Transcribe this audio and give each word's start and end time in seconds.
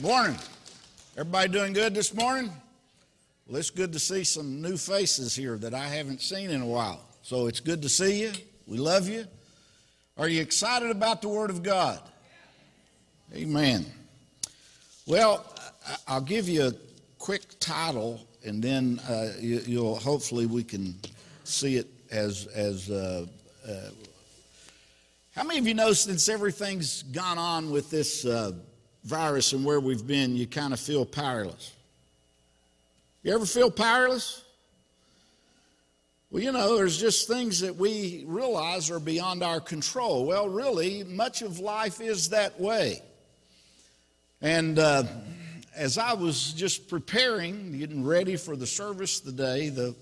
Morning. 0.00 0.36
Everybody 1.16 1.48
doing 1.48 1.72
good 1.72 1.92
this 1.92 2.14
morning? 2.14 2.52
Well, 3.48 3.56
it's 3.56 3.70
good 3.70 3.92
to 3.94 3.98
see 3.98 4.22
some 4.22 4.62
new 4.62 4.76
faces 4.76 5.34
here 5.34 5.58
that 5.58 5.74
I 5.74 5.88
haven't 5.88 6.22
seen 6.22 6.50
in 6.50 6.62
a 6.62 6.66
while. 6.66 7.00
So 7.22 7.48
it's 7.48 7.58
good 7.58 7.82
to 7.82 7.88
see 7.88 8.20
you. 8.20 8.30
We 8.68 8.78
love 8.78 9.08
you. 9.08 9.26
Are 10.16 10.28
you 10.28 10.40
excited 10.40 10.90
about 10.90 11.20
the 11.20 11.28
Word 11.28 11.50
of 11.50 11.64
God? 11.64 11.98
Amen. 13.34 13.86
Well, 15.04 15.44
I'll 16.06 16.20
give 16.20 16.48
you 16.48 16.68
a 16.68 16.72
quick 17.18 17.58
title, 17.58 18.24
and 18.44 18.62
then 18.62 19.00
uh, 19.08 19.32
you, 19.40 19.82
will 19.82 19.96
hopefully 19.96 20.46
we 20.46 20.62
can 20.62 20.94
see 21.42 21.76
it 21.76 21.88
as 22.12 22.46
as. 22.46 22.88
Uh, 22.88 23.26
uh, 23.68 23.90
how 25.34 25.42
many 25.42 25.58
of 25.58 25.66
you 25.66 25.74
know 25.74 25.92
since 25.92 26.28
everything's 26.28 27.02
gone 27.02 27.38
on 27.38 27.72
with 27.72 27.90
this 27.90 28.24
uh, 28.24 28.52
virus 29.04 29.52
and 29.52 29.64
where 29.64 29.80
we've 29.80 30.06
been, 30.06 30.36
you 30.36 30.46
kind 30.46 30.72
of 30.72 30.80
feel 30.80 31.04
powerless? 31.04 31.72
You 33.22 33.34
ever 33.34 33.46
feel 33.46 33.70
powerless? 33.70 34.44
Well, 36.30 36.42
you 36.42 36.52
know, 36.52 36.76
there's 36.76 36.98
just 36.98 37.26
things 37.26 37.60
that 37.60 37.76
we 37.76 38.24
realize 38.26 38.90
are 38.90 39.00
beyond 39.00 39.42
our 39.42 39.60
control. 39.60 40.26
Well, 40.26 40.48
really, 40.48 41.02
much 41.04 41.40
of 41.42 41.58
life 41.58 42.00
is 42.00 42.30
that 42.30 42.60
way. 42.60 43.02
And 44.42 44.78
uh, 44.78 45.04
as 45.74 45.96
I 45.96 46.12
was 46.12 46.52
just 46.52 46.88
preparing, 46.88 47.78
getting 47.78 48.04
ready 48.04 48.36
for 48.36 48.56
the 48.56 48.66
service 48.66 49.20
today, 49.20 49.70
the 49.70 49.94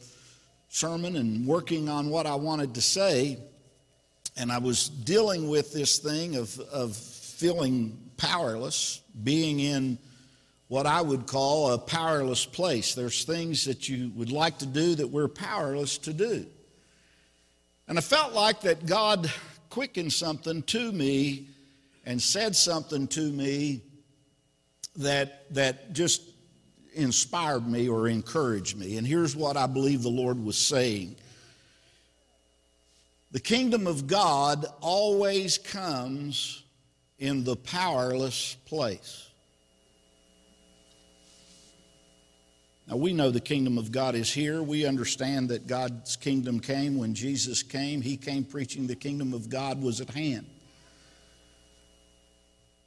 sermon, 0.68 1.16
and 1.16 1.46
working 1.46 1.88
on 1.88 2.10
what 2.10 2.26
I 2.26 2.34
wanted 2.34 2.74
to 2.74 2.80
say, 2.80 3.38
and 4.36 4.50
I 4.50 4.58
was 4.58 4.88
dealing 4.88 5.48
with 5.48 5.72
this 5.72 5.98
thing 5.98 6.36
of, 6.36 6.58
of 6.58 6.96
feeling 6.96 8.05
powerless, 8.16 9.00
being 9.22 9.60
in 9.60 9.98
what 10.68 10.86
I 10.86 11.00
would 11.00 11.26
call 11.26 11.72
a 11.72 11.78
powerless 11.78 12.44
place. 12.44 12.94
There's 12.94 13.24
things 13.24 13.64
that 13.66 13.88
you 13.88 14.10
would 14.16 14.32
like 14.32 14.58
to 14.58 14.66
do 14.66 14.94
that 14.96 15.08
we're 15.08 15.28
powerless 15.28 15.98
to 15.98 16.12
do. 16.12 16.46
And 17.88 17.98
I 17.98 18.00
felt 18.00 18.32
like 18.32 18.62
that 18.62 18.86
God 18.86 19.30
quickened 19.70 20.12
something 20.12 20.62
to 20.64 20.90
me 20.90 21.48
and 22.04 22.20
said 22.20 22.56
something 22.56 23.06
to 23.08 23.30
me 23.30 23.82
that, 24.96 25.52
that 25.54 25.92
just 25.92 26.22
inspired 26.94 27.66
me 27.66 27.88
or 27.88 28.08
encouraged 28.08 28.76
me. 28.76 28.96
And 28.96 29.06
here's 29.06 29.36
what 29.36 29.56
I 29.56 29.66
believe 29.66 30.02
the 30.02 30.08
Lord 30.08 30.42
was 30.42 30.58
saying 30.58 31.16
The 33.30 33.40
kingdom 33.40 33.86
of 33.86 34.06
God 34.06 34.66
always 34.80 35.58
comes 35.58 36.64
in 37.18 37.44
the 37.44 37.56
powerless 37.56 38.56
place. 38.66 39.28
Now, 42.88 42.96
we 42.96 43.12
know 43.12 43.30
the 43.30 43.40
kingdom 43.40 43.78
of 43.78 43.90
God 43.90 44.14
is 44.14 44.32
here. 44.32 44.62
We 44.62 44.86
understand 44.86 45.48
that 45.48 45.66
God's 45.66 46.14
kingdom 46.14 46.60
came 46.60 46.96
when 46.96 47.14
Jesus 47.14 47.62
came. 47.62 48.00
He 48.00 48.16
came 48.16 48.44
preaching 48.44 48.86
the 48.86 48.94
kingdom 48.94 49.34
of 49.34 49.48
God 49.48 49.82
was 49.82 50.00
at 50.00 50.10
hand. 50.10 50.46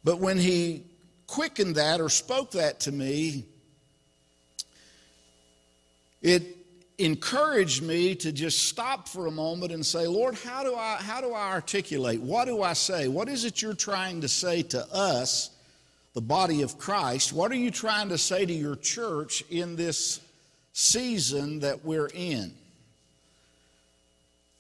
But 0.04 0.20
when 0.20 0.38
He 0.38 0.86
quickened 1.28 1.76
that 1.76 2.00
or 2.00 2.08
spoke 2.08 2.52
that 2.52 2.80
to 2.82 2.94
me, 2.94 3.46
it 6.22 6.59
encouraged 7.00 7.82
me 7.82 8.14
to 8.16 8.32
just 8.32 8.68
stop 8.68 9.08
for 9.08 9.28
a 9.28 9.32
moment 9.32 9.72
and 9.72 9.86
say, 9.86 10.06
Lord, 10.06 10.36
how 10.36 10.64
do 10.64 10.76
I, 10.76 10.98
how 10.98 11.22
do 11.22 11.34
I 11.34 11.52
articulate? 11.52 12.22
What 12.22 12.46
do 12.46 12.62
I 12.62 12.74
say? 12.74 13.08
What 13.08 13.30
is 13.30 13.46
it 13.46 13.62
you're 13.62 13.74
trying 13.74 14.22
to 14.22 14.28
say 14.28 14.64
to 14.64 14.86
us? 14.94 15.52
the 16.14 16.22
body 16.22 16.62
of 16.64 16.78
Christ. 16.78 17.34
What 17.34 17.52
are 17.52 17.56
you 17.56 17.72
trying 17.72 18.10
to 18.10 18.18
say 18.18 18.46
to 18.46 18.54
your 18.54 18.76
church 18.76 19.44
in 19.50 19.76
this 19.76 20.20
season 20.74 21.60
that 21.60 21.86
we're 21.86 22.10
in? 22.14 22.54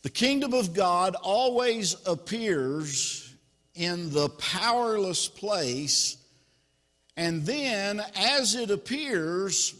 The 0.03 0.09
kingdom 0.09 0.53
of 0.53 0.73
God 0.73 1.15
always 1.15 1.95
appears 2.05 3.33
in 3.75 4.11
the 4.11 4.29
powerless 4.29 5.27
place, 5.27 6.17
and 7.17 7.45
then 7.45 8.01
as 8.15 8.55
it 8.55 8.71
appears, 8.71 9.75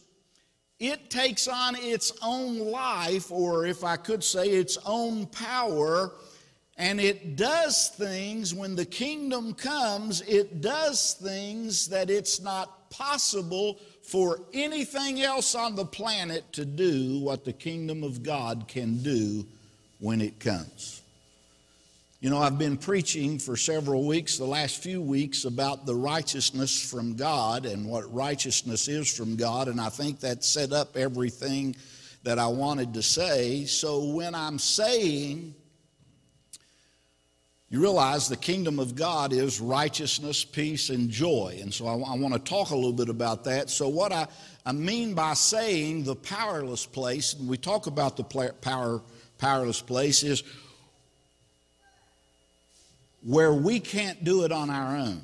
it 0.79 1.09
takes 1.09 1.47
on 1.47 1.75
its 1.75 2.11
own 2.21 2.59
life, 2.59 3.31
or 3.31 3.65
if 3.65 3.83
I 3.83 3.97
could 3.97 4.23
say, 4.23 4.49
its 4.49 4.77
own 4.85 5.25
power 5.27 6.11
and 6.79 7.01
it 7.01 7.35
does 7.35 7.89
things, 7.89 8.53
when 8.55 8.73
the 8.73 8.85
kingdom 8.85 9.53
comes, 9.53 10.21
it 10.21 10.61
does 10.61 11.17
things 11.21 11.89
that 11.89 12.09
it's 12.09 12.39
not 12.39 12.89
possible 12.89 13.79
for 14.01 14.39
anything 14.53 15.21
else 15.21 15.55
on 15.55 15.75
the 15.75 15.85
planet 15.85 16.51
to 16.53 16.63
do 16.63 17.19
what 17.19 17.43
the 17.43 17.51
kingdom 17.51 18.01
of 18.01 18.23
God 18.23 18.69
can 18.69 19.03
do 19.03 19.45
when 19.99 20.21
it 20.21 20.39
comes. 20.39 21.01
You 22.21 22.29
know, 22.29 22.39
I've 22.39 22.57
been 22.57 22.75
preaching 22.75 23.39
for 23.39 23.55
several 23.55 24.05
weeks, 24.05 24.37
the 24.37 24.43
last 24.43 24.83
few 24.83 25.01
weeks, 25.01 25.45
about 25.45 25.85
the 25.85 25.95
righteousness 25.95 26.77
from 26.77 27.15
God 27.15 27.65
and 27.65 27.85
what 27.85 28.13
righteousness 28.13 28.89
is 28.89 29.09
from 29.15 29.37
God, 29.37 29.69
and 29.69 29.79
I 29.79 29.87
think 29.87 30.19
that 30.19 30.43
set 30.43 30.73
up 30.73 30.97
everything 30.97 31.77
that 32.23 32.37
I 32.37 32.47
wanted 32.47 32.93
to 32.95 33.01
say. 33.01 33.63
So 33.63 34.03
when 34.03 34.35
I'm 34.35 34.59
saying 34.59 35.55
you 37.69 37.79
realize 37.79 38.27
the 38.27 38.35
kingdom 38.35 38.79
of 38.79 38.95
God 38.95 39.31
is 39.31 39.61
righteousness, 39.61 40.43
peace, 40.43 40.89
and 40.89 41.09
joy. 41.09 41.59
And 41.61 41.73
so 41.73 41.87
I, 41.87 41.93
I 41.93 42.15
want 42.17 42.33
to 42.33 42.39
talk 42.39 42.71
a 42.71 42.75
little 42.75 42.91
bit 42.91 43.09
about 43.09 43.43
that. 43.43 43.69
So, 43.69 43.87
what 43.87 44.11
I, 44.11 44.25
I 44.65 44.71
mean 44.71 45.13
by 45.13 45.35
saying 45.35 46.03
the 46.03 46.15
powerless 46.15 46.87
place, 46.87 47.35
and 47.35 47.47
we 47.47 47.57
talk 47.57 47.85
about 47.85 48.17
the 48.17 48.23
power, 48.23 49.03
powerless 49.37 49.81
place, 49.83 50.23
is 50.23 50.43
where 53.23 53.53
we 53.53 53.79
can't 53.79 54.23
do 54.23 54.43
it 54.43 54.51
on 54.51 54.69
our 54.69 54.95
own. 54.95 55.21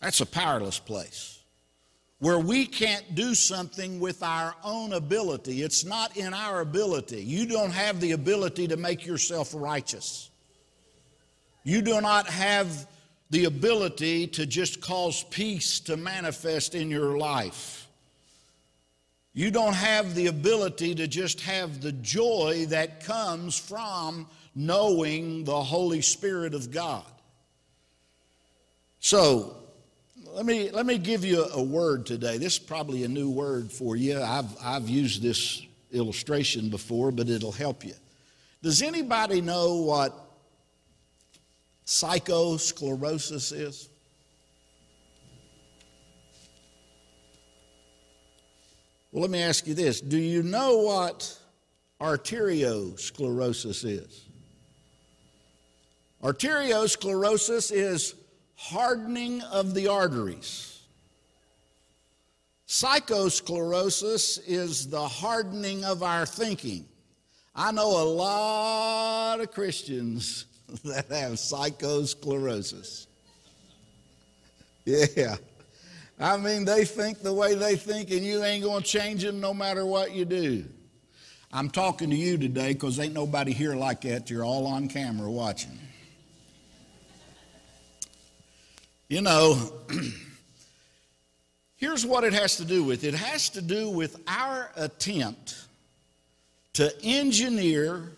That's 0.00 0.20
a 0.20 0.26
powerless 0.26 0.78
place. 0.78 1.40
Where 2.18 2.38
we 2.38 2.66
can't 2.66 3.14
do 3.14 3.34
something 3.34 4.00
with 4.00 4.22
our 4.22 4.54
own 4.62 4.92
ability. 4.92 5.62
It's 5.62 5.84
not 5.84 6.16
in 6.16 6.32
our 6.32 6.60
ability. 6.60 7.22
You 7.22 7.46
don't 7.46 7.72
have 7.72 8.00
the 8.00 8.12
ability 8.12 8.68
to 8.68 8.76
make 8.76 9.04
yourself 9.04 9.52
righteous. 9.54 10.30
You 11.64 11.82
do 11.82 12.00
not 12.00 12.26
have 12.28 12.86
the 13.30 13.46
ability 13.46 14.26
to 14.28 14.46
just 14.46 14.80
cause 14.80 15.24
peace 15.24 15.80
to 15.80 15.96
manifest 15.96 16.74
in 16.74 16.90
your 16.90 17.16
life. 17.18 17.88
You 19.32 19.50
don't 19.50 19.74
have 19.74 20.14
the 20.14 20.28
ability 20.28 20.94
to 20.94 21.08
just 21.08 21.40
have 21.40 21.80
the 21.80 21.92
joy 21.92 22.66
that 22.68 23.04
comes 23.04 23.58
from 23.58 24.28
knowing 24.54 25.44
the 25.44 25.62
Holy 25.62 26.00
Spirit 26.00 26.54
of 26.54 26.70
God. 26.70 27.04
So, 29.00 29.56
let 30.32 30.46
me, 30.46 30.70
let 30.70 30.86
me 30.86 30.98
give 30.98 31.24
you 31.24 31.44
a 31.44 31.62
word 31.62 32.06
today. 32.06 32.38
This 32.38 32.54
is 32.54 32.58
probably 32.58 33.04
a 33.04 33.08
new 33.08 33.30
word 33.30 33.70
for 33.70 33.96
you. 33.96 34.20
I've, 34.20 34.56
I've 34.62 34.88
used 34.88 35.22
this 35.22 35.62
illustration 35.92 36.70
before, 36.70 37.12
but 37.12 37.28
it'll 37.28 37.52
help 37.52 37.84
you. 37.84 37.94
Does 38.62 38.82
anybody 38.82 39.40
know 39.40 39.76
what 39.76 40.12
psychosclerosis 41.86 43.52
is? 43.52 43.88
Well, 49.12 49.22
let 49.22 49.30
me 49.30 49.42
ask 49.42 49.66
you 49.68 49.74
this 49.74 50.00
Do 50.00 50.18
you 50.18 50.42
know 50.42 50.78
what 50.78 51.38
arteriosclerosis 52.00 53.84
is? 53.84 54.24
Arteriosclerosis 56.24 57.70
is 57.70 58.14
hardening 58.56 59.42
of 59.42 59.74
the 59.74 59.88
arteries. 59.88 60.80
Psychosclerosis 62.66 64.40
is 64.46 64.88
the 64.88 65.06
hardening 65.06 65.84
of 65.84 66.02
our 66.02 66.24
thinking. 66.24 66.86
I 67.54 67.72
know 67.72 68.02
a 68.02 68.08
lot 68.08 69.40
of 69.40 69.52
Christians 69.52 70.46
that 70.84 71.08
have 71.10 71.34
psychosclerosis. 71.34 73.06
Yeah. 74.86 75.36
I 76.18 76.38
mean, 76.38 76.64
they 76.64 76.86
think 76.86 77.20
the 77.20 77.34
way 77.34 77.54
they 77.54 77.76
think, 77.76 78.10
and 78.10 78.24
you 78.24 78.42
ain't 78.42 78.64
going 78.64 78.82
to 78.82 78.88
change 78.88 79.24
them 79.24 79.40
no 79.40 79.52
matter 79.52 79.84
what 79.84 80.12
you 80.12 80.24
do. 80.24 80.64
I'm 81.52 81.68
talking 81.68 82.08
to 82.08 82.16
you 82.16 82.38
today 82.38 82.72
because 82.72 82.98
ain't 82.98 83.14
nobody 83.14 83.52
here 83.52 83.74
like 83.74 84.00
that. 84.02 84.30
You're 84.30 84.44
all 84.44 84.66
on 84.66 84.88
camera 84.88 85.30
watching. 85.30 85.78
You 89.08 89.20
know, 89.20 89.70
here's 91.76 92.06
what 92.06 92.24
it 92.24 92.32
has 92.32 92.56
to 92.56 92.64
do 92.64 92.82
with 92.82 93.04
it 93.04 93.14
has 93.14 93.50
to 93.50 93.60
do 93.60 93.90
with 93.90 94.16
our 94.26 94.70
attempt 94.76 95.66
to 96.74 96.92
engineer, 97.04 98.12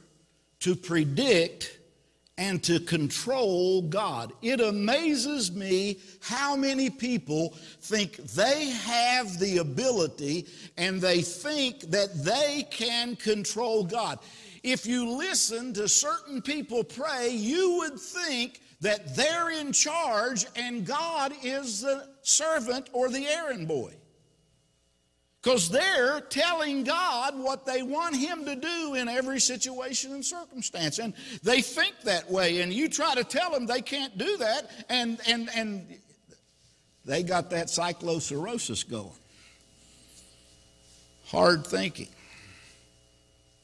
to 0.60 0.76
predict, 0.76 1.76
and 2.38 2.62
to 2.62 2.78
control 2.78 3.82
God. 3.82 4.32
It 4.42 4.60
amazes 4.60 5.52
me 5.52 5.98
how 6.20 6.54
many 6.54 6.90
people 6.90 7.54
think 7.80 8.16
they 8.16 8.66
have 8.70 9.38
the 9.38 9.58
ability 9.58 10.46
and 10.76 11.00
they 11.00 11.22
think 11.22 11.80
that 11.90 12.24
they 12.24 12.66
can 12.70 13.16
control 13.16 13.84
God. 13.84 14.18
If 14.62 14.86
you 14.86 15.08
listen 15.10 15.72
to 15.74 15.88
certain 15.88 16.42
people 16.42 16.84
pray, 16.84 17.30
you 17.30 17.78
would 17.78 17.98
think 17.98 18.60
that 18.80 19.16
they're 19.16 19.50
in 19.50 19.72
charge 19.72 20.46
and 20.54 20.84
God 20.84 21.32
is 21.42 21.82
the 21.82 22.08
servant 22.22 22.90
or 22.92 23.08
the 23.08 23.26
errand 23.26 23.68
boy. 23.68 23.94
Because 25.42 25.70
they're 25.70 26.20
telling 26.22 26.82
God 26.82 27.38
what 27.38 27.64
they 27.64 27.82
want 27.82 28.16
Him 28.16 28.44
to 28.46 28.56
do 28.56 28.94
in 28.94 29.08
every 29.08 29.38
situation 29.38 30.12
and 30.12 30.24
circumstance. 30.24 30.98
And 30.98 31.14
they 31.44 31.62
think 31.62 31.94
that 32.02 32.28
way. 32.28 32.62
And 32.62 32.72
you 32.72 32.88
try 32.88 33.14
to 33.14 33.22
tell 33.22 33.52
them 33.52 33.64
they 33.64 33.80
can't 33.80 34.18
do 34.18 34.36
that, 34.38 34.68
and, 34.88 35.20
and, 35.28 35.48
and 35.54 35.86
they 37.04 37.22
got 37.22 37.50
that 37.50 37.68
psychosclerosis 37.68 38.90
going. 38.90 39.12
Hard 41.26 41.64
thinking. 41.64 42.08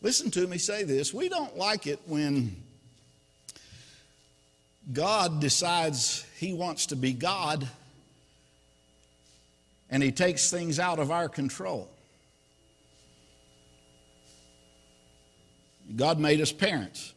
Listen 0.02 0.30
to 0.30 0.46
me 0.46 0.58
say 0.58 0.84
this. 0.84 1.12
We 1.12 1.28
don't 1.28 1.56
like 1.56 1.88
it 1.88 1.98
when 2.06 2.61
God 4.90 5.40
decides 5.40 6.26
He 6.38 6.52
wants 6.52 6.86
to 6.86 6.96
be 6.96 7.12
God 7.12 7.68
and 9.90 10.02
He 10.02 10.10
takes 10.10 10.50
things 10.50 10.78
out 10.78 10.98
of 10.98 11.10
our 11.10 11.28
control. 11.28 11.88
God 15.94 16.18
made 16.18 16.40
us 16.40 16.50
parents. 16.50 17.12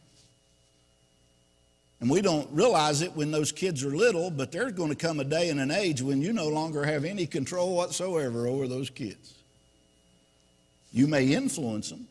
And 2.00 2.10
we 2.10 2.20
don't 2.20 2.48
realize 2.52 3.00
it 3.00 3.16
when 3.16 3.30
those 3.30 3.52
kids 3.52 3.82
are 3.82 3.96
little, 3.96 4.30
but 4.30 4.52
there's 4.52 4.72
going 4.72 4.90
to 4.90 4.96
come 4.96 5.18
a 5.18 5.24
day 5.24 5.48
and 5.48 5.58
an 5.58 5.70
age 5.70 6.02
when 6.02 6.20
you 6.20 6.32
no 6.32 6.48
longer 6.48 6.84
have 6.84 7.04
any 7.06 7.26
control 7.26 7.74
whatsoever 7.74 8.46
over 8.46 8.68
those 8.68 8.90
kids. 8.90 9.34
You 10.92 11.06
may 11.06 11.32
influence 11.32 11.90
them, 11.90 12.06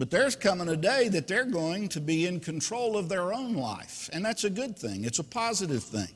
but 0.00 0.10
there's 0.10 0.34
coming 0.34 0.66
a 0.70 0.78
day 0.78 1.08
that 1.08 1.28
they're 1.28 1.44
going 1.44 1.86
to 1.86 2.00
be 2.00 2.26
in 2.26 2.40
control 2.40 2.96
of 2.96 3.10
their 3.10 3.34
own 3.34 3.52
life. 3.52 4.08
And 4.14 4.24
that's 4.24 4.44
a 4.44 4.50
good 4.50 4.78
thing, 4.78 5.04
it's 5.04 5.18
a 5.18 5.24
positive 5.24 5.82
thing. 5.84 6.08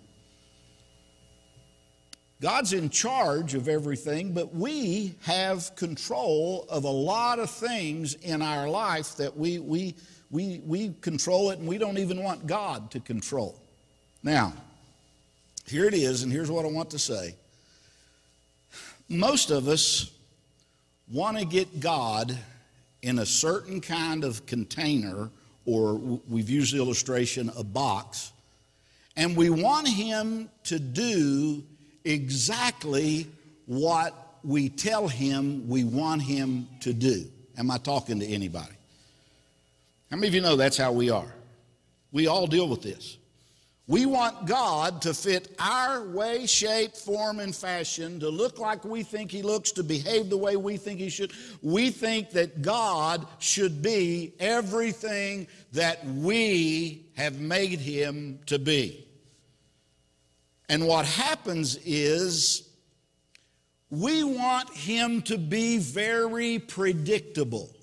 God's 2.41 2.73
in 2.73 2.89
charge 2.89 3.53
of 3.53 3.69
everything, 3.69 4.33
but 4.33 4.55
we 4.55 5.17
have 5.25 5.77
control 5.77 6.65
of 6.71 6.85
a 6.85 6.91
lot 6.91 7.39
of 7.39 7.51
things 7.51 8.15
in 8.15 8.41
our 8.41 8.71
life 8.71 9.17
that 9.17 9.37
we, 9.37 9.59
we, 9.59 9.95
we, 10.31 10.63
we 10.65 10.95
control 11.03 11.51
it 11.51 11.59
and 11.59 11.69
we 11.69 11.77
don't 11.77 11.99
even 11.99 12.23
want 12.23 12.47
God 12.47 12.91
to 12.93 13.01
control. 13.01 13.61
Now, 14.23 14.55
here 15.67 15.85
it 15.85 15.95
is, 15.95 16.23
and 16.23 16.33
here's 16.33 16.51
what 16.51 16.65
I 16.65 16.69
want 16.69 16.89
to 16.93 16.99
say. 16.99 17.35
Most 19.11 19.51
of 19.51 19.69
us 19.69 20.11
want 21.07 21.37
to 21.37 21.45
get 21.45 21.81
God 21.81 22.39
in 23.05 23.19
a 23.19 23.27
certain 23.27 23.83
kind 23.83 24.25
of 24.25 24.47
container, 24.47 25.31
or 25.67 25.95
we've 26.27 26.49
used 26.49 26.73
the 26.75 26.79
illustration, 26.79 27.51
a 27.55 27.63
box, 27.63 28.33
and 29.15 29.37
we 29.37 29.51
want 29.51 29.87
Him 29.87 30.49
to 30.65 30.79
do 30.79 31.63
exactly 32.05 33.27
what 33.67 34.39
we 34.43 34.71
tell 34.71 35.07
Him 35.07 35.69
we 35.69 35.85
want 35.85 36.23
Him 36.23 36.67
to 36.81 36.95
do. 36.95 37.27
Am 37.59 37.71
I 37.71 37.77
talking 37.77 38.19
to 38.21 38.27
anybody? 38.27 38.73
How 40.11 40.17
many 40.17 40.29
of 40.29 40.35
you 40.35 40.41
know 40.41 40.57
that's 40.57 40.79
how 40.79 40.91
we 40.91 41.11
are? 41.11 41.33
We 42.11 42.27
all 42.27 42.47
deal 42.47 42.69
with 42.69 42.81
this. 42.81 43.19
We 43.87 44.07
want 44.07 44.47
God 44.47 45.03
to 45.03 45.13
fit 45.13 45.55
our 45.59 46.05
way, 46.05 46.47
shape, 46.47 46.97
form, 46.97 47.39
and 47.39 47.55
fashion, 47.55 48.19
to 48.21 48.31
look 48.31 48.59
like 48.59 48.83
we 48.83 49.03
think 49.03 49.31
He 49.31 49.43
looks, 49.43 49.73
to 49.73 49.83
behave 49.83 50.31
the 50.31 50.39
way 50.39 50.57
we 50.57 50.79
think 50.79 51.01
He 51.01 51.11
should. 51.11 51.33
We 51.61 51.91
think 51.91 52.31
that 52.31 52.63
God 52.63 53.27
should 53.41 53.83
be 53.83 54.33
everything 54.41 55.49
that 55.73 56.05
we 56.07 57.11
have 57.17 57.39
made 57.39 57.79
Him 57.79 58.39
to 58.47 58.59
be. 58.59 59.07
And 60.71 60.87
what 60.87 61.05
happens 61.05 61.79
is 61.85 62.67
we 63.91 64.25
want 64.25 64.71
Him 64.71 65.21
to 65.23 65.37
be 65.37 65.77
very 65.77 66.59
predictable. 66.59 67.74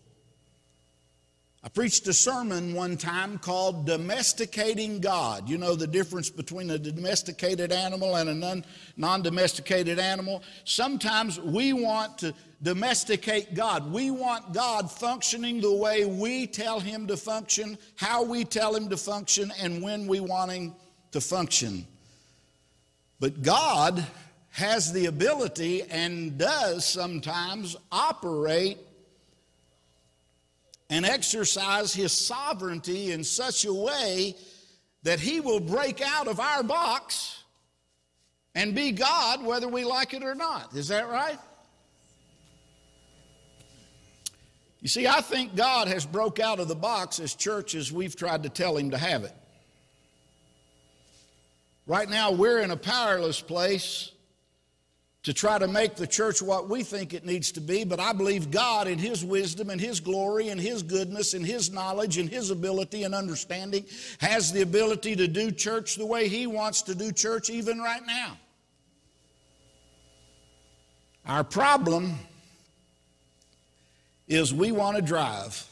I 1.63 1.69
preached 1.69 2.07
a 2.07 2.13
sermon 2.13 2.73
one 2.73 2.97
time 2.97 3.37
called 3.37 3.85
Domesticating 3.85 4.99
God. 4.99 5.47
You 5.47 5.59
know 5.59 5.75
the 5.75 5.85
difference 5.85 6.27
between 6.27 6.71
a 6.71 6.79
domesticated 6.79 7.71
animal 7.71 8.15
and 8.15 8.29
a 8.29 8.63
non 8.97 9.21
domesticated 9.21 9.99
animal? 9.99 10.41
Sometimes 10.63 11.39
we 11.39 11.71
want 11.73 12.17
to 12.19 12.33
domesticate 12.63 13.53
God. 13.53 13.91
We 13.91 14.09
want 14.09 14.53
God 14.53 14.89
functioning 14.89 15.61
the 15.61 15.71
way 15.71 16.05
we 16.05 16.47
tell 16.47 16.79
Him 16.79 17.05
to 17.05 17.15
function, 17.15 17.77
how 17.95 18.23
we 18.23 18.43
tell 18.43 18.75
Him 18.75 18.89
to 18.89 18.97
function, 18.97 19.53
and 19.59 19.83
when 19.83 20.07
we 20.07 20.19
want 20.19 20.51
Him 20.51 20.73
to 21.11 21.21
function. 21.21 21.85
But 23.19 23.43
God 23.43 24.03
has 24.49 24.91
the 24.91 25.05
ability 25.05 25.83
and 25.83 26.39
does 26.39 26.85
sometimes 26.85 27.75
operate 27.91 28.79
and 30.91 31.05
exercise 31.05 31.93
his 31.93 32.11
sovereignty 32.11 33.13
in 33.13 33.23
such 33.23 33.63
a 33.63 33.73
way 33.73 34.35
that 35.03 35.19
he 35.19 35.39
will 35.39 35.61
break 35.61 36.01
out 36.01 36.27
of 36.27 36.39
our 36.39 36.61
box 36.61 37.43
and 38.53 38.75
be 38.75 38.91
God 38.91 39.43
whether 39.43 39.69
we 39.69 39.85
like 39.85 40.13
it 40.13 40.21
or 40.21 40.35
not. 40.35 40.75
Is 40.75 40.89
that 40.89 41.09
right? 41.09 41.39
You 44.81 44.89
see, 44.89 45.07
I 45.07 45.21
think 45.21 45.55
God 45.55 45.87
has 45.87 46.05
broke 46.05 46.39
out 46.39 46.59
of 46.59 46.67
the 46.67 46.75
box 46.75 47.19
as 47.19 47.35
churches 47.35 47.91
we've 47.91 48.15
tried 48.15 48.43
to 48.43 48.49
tell 48.49 48.75
him 48.75 48.91
to 48.91 48.97
have 48.97 49.23
it. 49.23 49.33
Right 51.87 52.09
now, 52.09 52.31
we're 52.31 52.59
in 52.59 52.71
a 52.71 52.77
powerless 52.77 53.39
place 53.39 54.10
to 55.23 55.33
try 55.33 55.59
to 55.59 55.67
make 55.67 55.95
the 55.95 56.07
church 56.07 56.41
what 56.41 56.67
we 56.67 56.81
think 56.81 57.13
it 57.13 57.25
needs 57.25 57.51
to 57.51 57.61
be, 57.61 57.83
but 57.83 57.99
I 57.99 58.11
believe 58.11 58.49
God, 58.49 58.87
in 58.87 58.97
His 58.97 59.23
wisdom 59.23 59.69
and 59.69 59.79
His 59.79 59.99
glory 59.99 60.49
and 60.49 60.59
His 60.59 60.81
goodness 60.81 61.35
and 61.35 61.45
His 61.45 61.71
knowledge 61.71 62.17
and 62.17 62.27
His 62.27 62.49
ability 62.49 63.03
and 63.03 63.13
understanding, 63.13 63.85
has 64.19 64.51
the 64.51 64.63
ability 64.63 65.15
to 65.17 65.27
do 65.27 65.51
church 65.51 65.95
the 65.95 66.05
way 66.05 66.27
He 66.27 66.47
wants 66.47 66.81
to 66.83 66.95
do 66.95 67.11
church 67.11 67.51
even 67.51 67.79
right 67.79 68.05
now. 68.05 68.37
Our 71.27 71.43
problem 71.43 72.15
is 74.27 74.51
we 74.51 74.71
want 74.71 74.95
to 74.95 75.03
drive, 75.03 75.67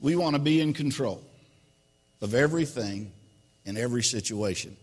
we 0.00 0.16
want 0.16 0.34
to 0.34 0.40
be 0.40 0.62
in 0.62 0.72
control 0.72 1.22
of 2.22 2.32
everything 2.32 3.12
in 3.66 3.76
every 3.76 4.02
situation. 4.02 4.74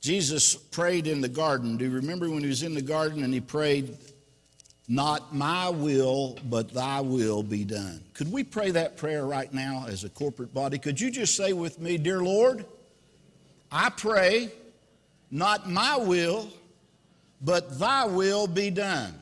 Jesus 0.00 0.54
prayed 0.54 1.06
in 1.06 1.20
the 1.20 1.28
garden. 1.28 1.76
Do 1.76 1.84
you 1.84 1.90
remember 1.90 2.30
when 2.30 2.42
he 2.42 2.48
was 2.48 2.62
in 2.62 2.74
the 2.74 2.82
garden 2.82 3.24
and 3.24 3.34
he 3.34 3.40
prayed, 3.40 3.96
Not 4.88 5.34
my 5.34 5.68
will, 5.68 6.38
but 6.48 6.72
thy 6.72 7.00
will 7.00 7.42
be 7.42 7.64
done? 7.64 8.00
Could 8.14 8.30
we 8.30 8.44
pray 8.44 8.70
that 8.70 8.96
prayer 8.96 9.26
right 9.26 9.52
now 9.52 9.86
as 9.88 10.04
a 10.04 10.08
corporate 10.08 10.54
body? 10.54 10.78
Could 10.78 11.00
you 11.00 11.10
just 11.10 11.36
say 11.36 11.52
with 11.52 11.80
me, 11.80 11.98
Dear 11.98 12.20
Lord, 12.20 12.64
I 13.72 13.90
pray, 13.90 14.50
not 15.30 15.68
my 15.68 15.96
will, 15.96 16.48
but 17.40 17.78
thy 17.78 18.04
will 18.06 18.46
be 18.46 18.70
done 18.70 19.14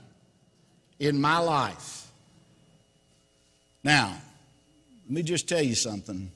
in 0.98 1.20
my 1.20 1.38
life. 1.38 2.10
Now, 3.82 4.16
let 5.04 5.10
me 5.10 5.22
just 5.22 5.48
tell 5.48 5.62
you 5.62 5.74
something. 5.74 6.30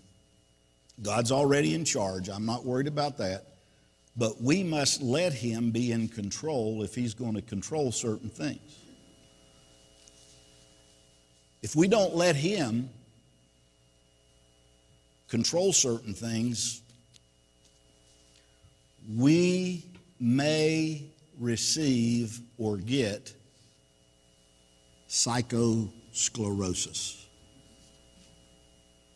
God's 1.03 1.33
already 1.33 1.75
in 1.75 1.85
charge. 1.85 2.29
I'm 2.29 2.47
not 2.47 2.65
worried 2.65 2.87
about 2.87 3.19
that. 3.19 3.45
But 4.17 4.43
we 4.43 4.62
must 4.62 5.02
let 5.02 5.33
Him 5.33 5.71
be 5.71 5.93
in 5.93 6.09
control 6.09 6.83
if 6.83 6.95
He's 6.95 7.14
going 7.14 7.35
to 7.35 7.43
control 7.43 7.93
certain 7.93 8.29
things. 8.29 8.61
If 11.62 11.76
we 11.76 11.88
don't 11.88 12.14
let 12.14 12.37
Him 12.37 12.90
control 15.29 15.73
certain 15.73 16.14
things, 16.14 16.83
we 19.17 19.85
may 20.19 21.05
receive 21.38 22.40
or 22.59 22.76
get 22.76 23.33
psychosclerosis, 25.09 27.25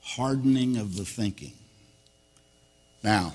hardening 0.02 0.76
of 0.76 0.96
the 0.96 1.04
thinking. 1.04 1.52
Now, 3.02 3.32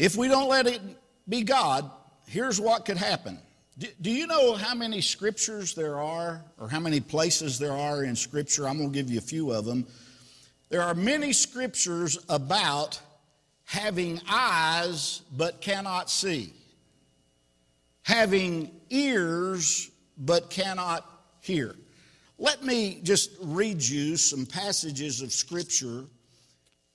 if 0.00 0.16
we 0.16 0.28
don't 0.28 0.48
let 0.48 0.66
it 0.66 0.80
be 1.28 1.42
God, 1.42 1.90
here's 2.26 2.58
what 2.58 2.86
could 2.86 2.96
happen. 2.96 3.38
Do, 3.76 3.86
do 4.00 4.10
you 4.10 4.26
know 4.26 4.54
how 4.54 4.74
many 4.74 5.02
scriptures 5.02 5.74
there 5.74 6.00
are, 6.00 6.42
or 6.58 6.70
how 6.70 6.80
many 6.80 7.00
places 7.00 7.58
there 7.58 7.74
are 7.74 8.02
in 8.04 8.16
Scripture? 8.16 8.66
I'm 8.66 8.78
going 8.78 8.90
to 8.90 8.94
give 8.94 9.10
you 9.10 9.18
a 9.18 9.22
few 9.22 9.52
of 9.52 9.66
them. 9.66 9.86
There 10.70 10.80
are 10.80 10.94
many 10.94 11.34
scriptures 11.34 12.18
about 12.30 12.98
having 13.64 14.22
eyes 14.26 15.20
but 15.36 15.60
cannot 15.60 16.08
see, 16.08 16.54
having 18.02 18.70
ears 18.88 19.90
but 20.16 20.48
cannot 20.48 21.04
hear. 21.42 21.76
Let 22.38 22.64
me 22.64 23.00
just 23.02 23.32
read 23.42 23.82
you 23.82 24.16
some 24.16 24.46
passages 24.46 25.20
of 25.20 25.30
Scripture 25.30 26.06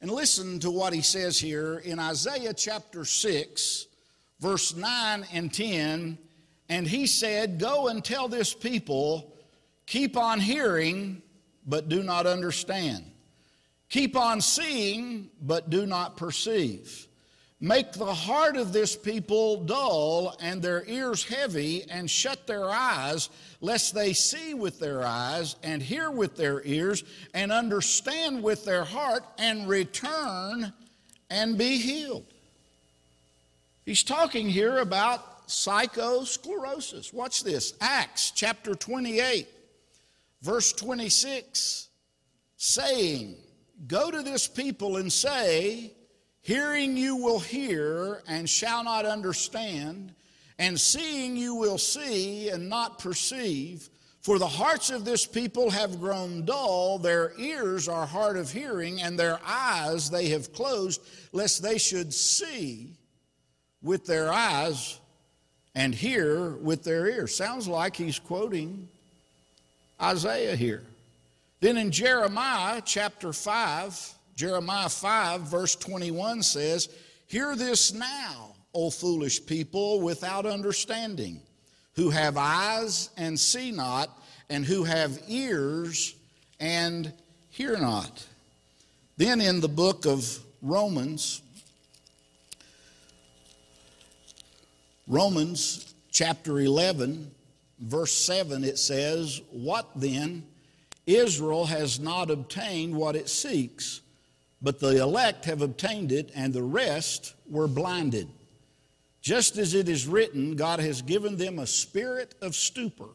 and 0.02 0.12
listen 0.12 0.60
to 0.60 0.72
what 0.72 0.94
he 0.94 1.02
says 1.02 1.40
here 1.40 1.78
in 1.80 2.00
Isaiah 2.00 2.54
chapter 2.54 3.06
6, 3.06 3.88
verse 4.40 4.76
9 4.76 5.26
and 5.34 5.54
10. 5.54 6.18
And 6.70 6.88
he 6.88 7.08
said, 7.08 7.60
Go 7.60 7.88
and 7.88 8.04
tell 8.04 8.28
this 8.28 8.54
people, 8.54 9.36
keep 9.86 10.18
on 10.18 10.40
hearing, 10.40 11.22
but 11.66 11.90
do 11.90 12.04
not 12.04 12.26
understand. 12.28 13.06
Keep 13.90 14.16
on 14.16 14.42
seeing, 14.42 15.30
but 15.42 15.70
do 15.70 15.86
not 15.86 16.18
perceive. 16.18 17.08
Make 17.62 17.94
the 17.94 18.14
heart 18.14 18.58
of 18.58 18.74
this 18.74 18.96
people 18.98 19.64
dull 19.64 20.36
and 20.42 20.62
their 20.62 20.84
ears 20.86 21.24
heavy, 21.24 21.86
and 21.90 22.10
shut 22.10 22.48
their 22.48 22.66
eyes, 22.70 23.30
lest 23.62 23.96
they 23.96 24.12
see 24.12 24.54
with 24.54 24.78
their 24.80 25.06
eyes, 25.06 25.56
and 25.64 25.82
hear 25.82 26.12
with 26.12 26.36
their 26.36 26.62
ears, 26.66 27.04
and 27.34 27.52
understand 27.52 28.44
with 28.44 28.66
their 28.66 28.84
heart, 28.84 29.24
and 29.38 29.70
return 29.70 30.74
and 31.30 31.58
be 31.58 31.78
healed. 31.78 32.26
He's 33.86 34.04
talking 34.04 34.50
here 34.50 34.80
about 34.80 35.48
psychosclerosis. 35.48 37.14
Watch 37.14 37.44
this 37.44 37.74
Acts 37.80 38.32
chapter 38.32 38.76
28, 38.76 39.48
verse 40.42 40.74
26, 40.74 41.88
saying, 42.58 43.36
Go 43.88 44.12
to 44.12 44.22
this 44.22 44.48
people 44.48 44.98
and 44.98 45.12
say, 45.12 45.94
Hearing 46.46 46.96
you 46.96 47.16
will 47.16 47.40
hear 47.40 48.22
and 48.28 48.48
shall 48.48 48.84
not 48.84 49.04
understand, 49.04 50.14
and 50.60 50.80
seeing 50.80 51.36
you 51.36 51.56
will 51.56 51.80
see 51.80 52.50
and 52.50 52.70
not 52.70 53.00
perceive. 53.00 53.90
For 54.22 54.38
the 54.38 54.46
hearts 54.46 54.92
of 54.92 55.06
this 55.06 55.26
people 55.26 55.72
have 55.72 56.00
grown 56.00 56.46
dull, 56.46 57.00
their 57.00 57.34
ears 57.40 57.88
are 57.88 58.06
hard 58.06 58.38
of 58.38 58.52
hearing, 58.52 59.02
and 59.02 59.18
their 59.18 59.40
eyes 59.44 60.12
they 60.12 60.28
have 60.30 60.54
closed, 60.54 61.02
lest 61.32 61.64
they 61.64 61.80
should 61.80 62.14
see 62.14 62.92
with 63.82 64.06
their 64.06 64.32
eyes 64.32 65.00
and 65.74 65.96
hear 65.96 66.52
with 66.52 66.84
their 66.84 67.08
ears. 67.08 67.36
Sounds 67.36 67.68
like 67.68 67.96
he's 67.96 68.20
quoting 68.20 68.88
Isaiah 70.00 70.56
here. 70.56 70.84
Then 71.60 71.78
in 71.78 71.90
Jeremiah 71.90 72.84
chapter 72.86 73.34
5, 73.34 74.15
Jeremiah 74.36 74.90
5, 74.90 75.42
verse 75.42 75.76
21 75.76 76.44
says, 76.44 76.90
Hear 77.28 77.56
this 77.56 77.94
now, 77.94 78.54
O 78.74 78.90
foolish 78.90 79.46
people 79.46 80.02
without 80.02 80.46
understanding, 80.46 81.42
who 81.96 82.10
have 82.10 82.36
eyes 82.38 83.10
and 83.18 83.40
see 83.40 83.72
not, 83.72 84.10
and 84.50 84.66
who 84.66 84.84
have 84.84 85.22
ears 85.28 86.16
and 86.60 87.12
hear 87.50 87.78
not. 87.78 88.26
Then 89.18 89.40
in 89.40 89.62
the 89.62 89.70
book 89.70 90.06
of 90.06 90.40
Romans, 90.62 91.42
Romans 95.08 95.94
chapter 96.12 96.60
11, 96.60 97.32
verse 97.80 98.12
7, 98.12 98.64
it 98.64 98.78
says, 98.78 99.42
What 99.52 99.88
then? 99.96 100.44
Israel 101.06 101.66
has 101.66 102.00
not 102.00 102.32
obtained 102.32 102.96
what 102.96 103.16
it 103.16 103.30
seeks, 103.30 104.02
but 104.66 104.80
the 104.80 105.00
elect 105.00 105.46
have 105.46 105.62
obtained 105.62 106.12
it, 106.12 106.32
and 106.34 106.52
the 106.52 106.64
rest 106.64 107.36
were 107.48 107.68
blinded. 107.68 108.28
Just 109.22 109.60
as 109.60 109.76
it 109.76 109.88
is 109.88 110.08
written, 110.08 110.56
God 110.56 110.80
has 110.80 111.04
given 111.04 111.38
them 111.38 111.60
a 111.60 111.68
spirit 111.68 112.34
of 112.42 112.56
stupor, 112.56 113.10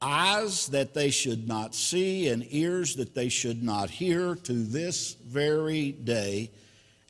eyes 0.00 0.68
that 0.68 0.94
they 0.94 1.10
should 1.10 1.46
not 1.46 1.74
see, 1.74 2.28
and 2.28 2.42
ears 2.48 2.96
that 2.96 3.14
they 3.14 3.28
should 3.28 3.62
not 3.62 3.90
hear 3.90 4.34
to 4.34 4.54
this 4.54 5.12
very 5.12 5.92
day. 5.92 6.50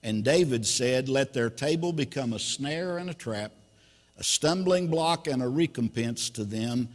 And 0.03 0.25
David 0.25 0.67
said, 0.67 1.09
Let 1.09 1.33
their 1.33 1.49
table 1.49 1.93
become 1.93 2.33
a 2.33 2.41
snare 2.41 2.99
and 2.99 3.09
a 3.09 3.15
trap, 3.15 3.53
a 4.19 4.25
stumbling 4.25 4.89
block 4.89 5.29
and 5.29 5.41
a 5.41 5.49
recompense 5.49 6.31
to 6.31 6.43
them. 6.43 6.89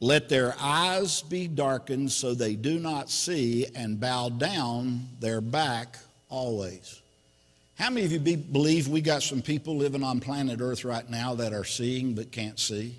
Let 0.00 0.28
their 0.28 0.54
eyes 0.60 1.22
be 1.22 1.48
darkened 1.48 2.12
so 2.12 2.34
they 2.34 2.54
do 2.54 2.78
not 2.78 3.08
see 3.10 3.66
and 3.74 3.98
bow 3.98 4.28
down 4.28 5.08
their 5.20 5.40
back 5.40 5.96
always. 6.28 7.00
How 7.78 7.90
many 7.90 8.04
of 8.06 8.12
you 8.12 8.18
be, 8.18 8.36
believe 8.36 8.88
we 8.88 9.00
got 9.00 9.22
some 9.22 9.42
people 9.42 9.76
living 9.76 10.02
on 10.02 10.20
planet 10.20 10.60
Earth 10.60 10.84
right 10.84 11.08
now 11.08 11.34
that 11.36 11.52
are 11.52 11.64
seeing 11.64 12.14
but 12.14 12.30
can't 12.30 12.58
see? 12.58 12.94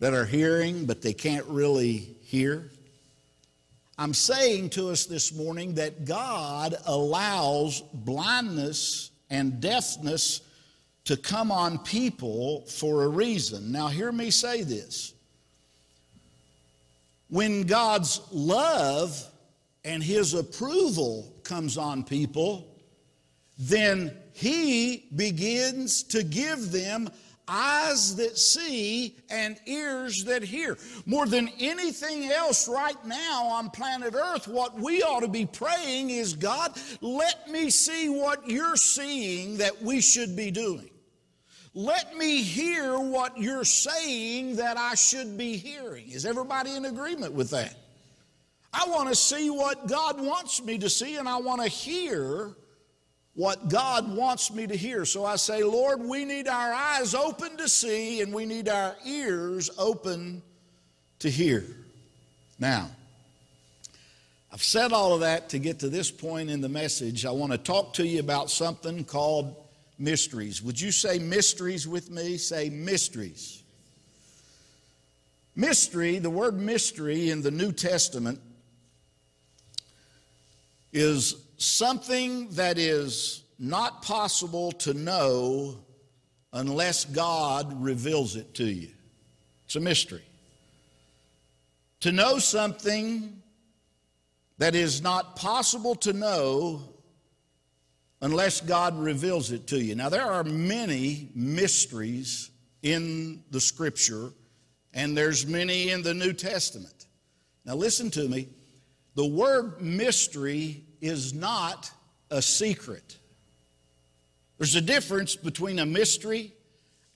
That 0.00 0.14
are 0.14 0.24
hearing 0.24 0.86
but 0.86 1.02
they 1.02 1.12
can't 1.12 1.46
really 1.46 2.16
hear? 2.22 2.70
I'm 3.98 4.14
saying 4.14 4.70
to 4.70 4.88
us 4.88 5.04
this 5.04 5.34
morning 5.34 5.74
that 5.74 6.06
God 6.06 6.74
allows 6.86 7.82
blindness 7.92 9.10
and 9.28 9.60
deafness 9.60 10.40
to 11.04 11.16
come 11.16 11.50
on 11.50 11.78
people 11.78 12.64
for 12.66 13.04
a 13.04 13.08
reason. 13.08 13.72
Now, 13.72 13.88
hear 13.88 14.12
me 14.12 14.30
say 14.30 14.62
this. 14.62 15.14
When 17.28 17.62
God's 17.62 18.20
love 18.30 19.22
and 19.84 20.02
His 20.02 20.34
approval 20.34 21.34
comes 21.42 21.76
on 21.76 22.04
people, 22.04 22.76
then 23.58 24.16
He 24.32 25.08
begins 25.16 26.02
to 26.04 26.22
give 26.22 26.70
them 26.70 27.08
eyes 27.48 28.16
that 28.16 28.38
see 28.38 29.16
and 29.28 29.58
ears 29.66 30.24
that 30.24 30.42
hear. 30.42 30.78
More 31.06 31.26
than 31.26 31.50
anything 31.58 32.30
else 32.30 32.68
right 32.68 33.04
now 33.04 33.44
on 33.44 33.70
planet 33.70 34.14
Earth, 34.14 34.46
what 34.46 34.78
we 34.78 35.02
ought 35.02 35.20
to 35.20 35.28
be 35.28 35.46
praying 35.46 36.10
is 36.10 36.34
God, 36.34 36.78
let 37.00 37.50
me 37.50 37.70
see 37.70 38.08
what 38.08 38.48
you're 38.48 38.76
seeing 38.76 39.56
that 39.58 39.82
we 39.82 40.00
should 40.00 40.36
be 40.36 40.50
doing. 40.50 40.88
Let 41.74 42.16
me 42.16 42.42
hear 42.42 42.98
what 42.98 43.38
you're 43.38 43.64
saying 43.64 44.56
that 44.56 44.76
I 44.76 44.94
should 44.94 45.38
be 45.38 45.56
hearing. 45.56 46.10
Is 46.10 46.26
everybody 46.26 46.74
in 46.74 46.84
agreement 46.84 47.32
with 47.32 47.50
that? 47.50 47.74
I 48.74 48.86
want 48.88 49.08
to 49.08 49.14
see 49.14 49.48
what 49.50 49.86
God 49.86 50.20
wants 50.20 50.62
me 50.62 50.78
to 50.78 50.90
see, 50.90 51.16
and 51.16 51.28
I 51.28 51.38
want 51.38 51.62
to 51.62 51.68
hear 51.68 52.50
what 53.34 53.68
God 53.68 54.14
wants 54.14 54.52
me 54.52 54.66
to 54.66 54.76
hear. 54.76 55.06
So 55.06 55.24
I 55.24 55.36
say, 55.36 55.62
Lord, 55.62 56.00
we 56.00 56.24
need 56.26 56.48
our 56.48 56.72
eyes 56.72 57.14
open 57.14 57.56
to 57.56 57.68
see, 57.68 58.20
and 58.20 58.34
we 58.34 58.44
need 58.44 58.68
our 58.68 58.94
ears 59.06 59.70
open 59.78 60.42
to 61.20 61.30
hear. 61.30 61.64
Now, 62.58 62.90
I've 64.52 64.62
said 64.62 64.92
all 64.92 65.14
of 65.14 65.20
that 65.20 65.48
to 65.50 65.58
get 65.58 65.78
to 65.78 65.88
this 65.88 66.10
point 66.10 66.50
in 66.50 66.60
the 66.60 66.68
message. 66.68 67.24
I 67.24 67.30
want 67.30 67.52
to 67.52 67.58
talk 67.58 67.94
to 67.94 68.06
you 68.06 68.20
about 68.20 68.50
something 68.50 69.04
called 69.04 69.56
mysteries. 70.02 70.60
Would 70.62 70.80
you 70.80 70.90
say 70.90 71.18
mysteries 71.18 71.86
with 71.86 72.10
me? 72.10 72.36
Say 72.36 72.68
mysteries. 72.68 73.62
Mystery, 75.54 76.18
the 76.18 76.30
word 76.30 76.58
mystery 76.58 77.30
in 77.30 77.42
the 77.42 77.50
New 77.50 77.72
Testament 77.72 78.40
is 80.92 81.36
something 81.56 82.48
that 82.50 82.78
is 82.78 83.44
not 83.58 84.02
possible 84.02 84.72
to 84.72 84.92
know 84.92 85.78
unless 86.52 87.04
God 87.04 87.82
reveals 87.82 88.34
it 88.36 88.54
to 88.54 88.64
you. 88.64 88.90
It's 89.66 89.76
a 89.76 89.80
mystery. 89.80 90.24
To 92.00 92.12
know 92.12 92.38
something 92.38 93.40
that 94.58 94.74
is 94.74 95.00
not 95.00 95.36
possible 95.36 95.94
to 95.96 96.12
know 96.12 96.91
unless 98.22 98.60
God 98.60 98.98
reveals 98.98 99.50
it 99.50 99.66
to 99.66 99.82
you. 99.82 99.96
Now, 99.96 100.08
there 100.08 100.30
are 100.30 100.44
many 100.44 101.28
mysteries 101.34 102.50
in 102.82 103.42
the 103.50 103.60
scripture, 103.60 104.30
and 104.94 105.16
there's 105.16 105.44
many 105.44 105.90
in 105.90 106.02
the 106.02 106.14
New 106.14 106.32
Testament. 106.32 107.06
Now, 107.66 107.74
listen 107.74 108.10
to 108.12 108.28
me. 108.28 108.48
The 109.16 109.26
word 109.26 109.82
mystery 109.82 110.84
is 111.00 111.34
not 111.34 111.90
a 112.30 112.40
secret. 112.40 113.18
There's 114.56 114.76
a 114.76 114.80
difference 114.80 115.34
between 115.34 115.80
a 115.80 115.86
mystery 115.86 116.54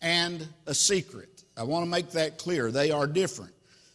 and 0.03 0.47
a 0.67 0.75
secret. 0.75 1.45
I 1.57 1.63
want 1.63 1.85
to 1.85 1.91
make 1.91 2.11
that 2.11 2.37
clear. 2.37 2.73
They 2.73 2.91
are 2.91 3.07
different. 3.07 3.55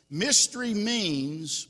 Mystery 0.09 0.73
means 0.73 1.67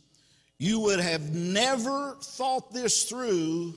you 0.60 0.80
would 0.82 1.00
have 1.00 1.34
never 1.34 2.16
thought 2.22 2.72
this 2.72 3.06
through 3.06 3.74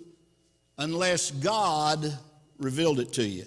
unless 0.79 1.31
God 1.31 2.17
revealed 2.59 3.01
it 3.01 3.13
to 3.15 3.25
you. 3.25 3.47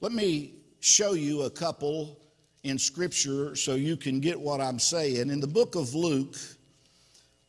Let 0.00 0.12
me 0.12 0.52
show 0.80 1.12
you 1.12 1.42
a 1.42 1.50
couple 1.50 2.18
in 2.64 2.78
Scripture 2.78 3.56
so 3.56 3.74
you 3.74 3.96
can 3.96 4.20
get 4.20 4.40
what 4.40 4.60
I'm 4.60 4.78
saying. 4.78 5.30
In 5.30 5.40
the 5.40 5.46
book 5.46 5.74
of 5.74 5.94
Luke, 5.94 6.36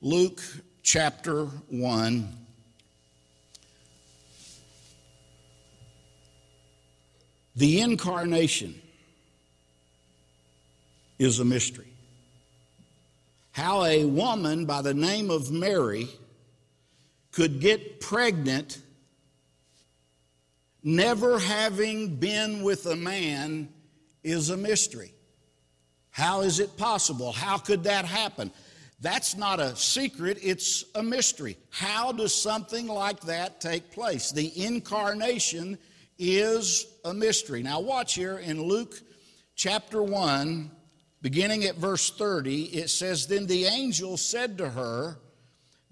Luke 0.02 0.42
chapter 0.82 1.46
1, 1.46 2.28
the 7.56 7.82
incarnation 7.82 8.80
is 11.20 11.40
a 11.40 11.46
mystery. 11.46 11.88
How 13.52 13.86
a 13.86 14.04
woman 14.06 14.66
by 14.66 14.82
the 14.82 14.96
name 14.96 15.30
of 15.30 15.52
Mary 15.52 16.10
could 17.32 17.60
get 17.60 18.02
pregnant 18.02 18.80
never 20.84 21.40
having 21.40 22.18
been 22.18 22.62
with 22.62 22.86
a 22.86 22.96
man 22.96 23.70
is 24.24 24.50
a 24.50 24.58
mystery. 24.58 25.14
How 26.12 26.42
is 26.42 26.60
it 26.60 26.78
possible? 26.78 27.32
How 27.32 27.58
could 27.58 27.84
that 27.86 28.06
happen? 28.06 28.52
That's 29.00 29.36
not 29.36 29.60
a 29.60 29.76
secret, 29.76 30.38
it's 30.42 30.86
a 30.96 31.04
mystery. 31.04 31.58
How 31.72 32.12
does 32.12 32.34
something 32.34 32.88
like 32.88 33.20
that 33.22 33.60
take 33.60 33.92
place? 33.92 34.32
The 34.32 34.64
incarnation 34.64 35.78
is 36.18 36.86
a 37.04 37.14
mystery. 37.14 37.64
Now, 37.64 37.80
watch 37.80 38.14
here 38.14 38.38
in 38.38 38.62
Luke 38.62 39.02
chapter 39.56 40.02
1, 40.02 40.72
beginning 41.22 41.66
at 41.66 41.76
verse 41.76 42.12
30, 42.12 42.66
it 42.66 42.90
says, 42.90 43.28
Then 43.28 43.48
the 43.48 43.66
angel 43.66 44.16
said 44.16 44.58
to 44.60 44.70
her, 44.70 45.18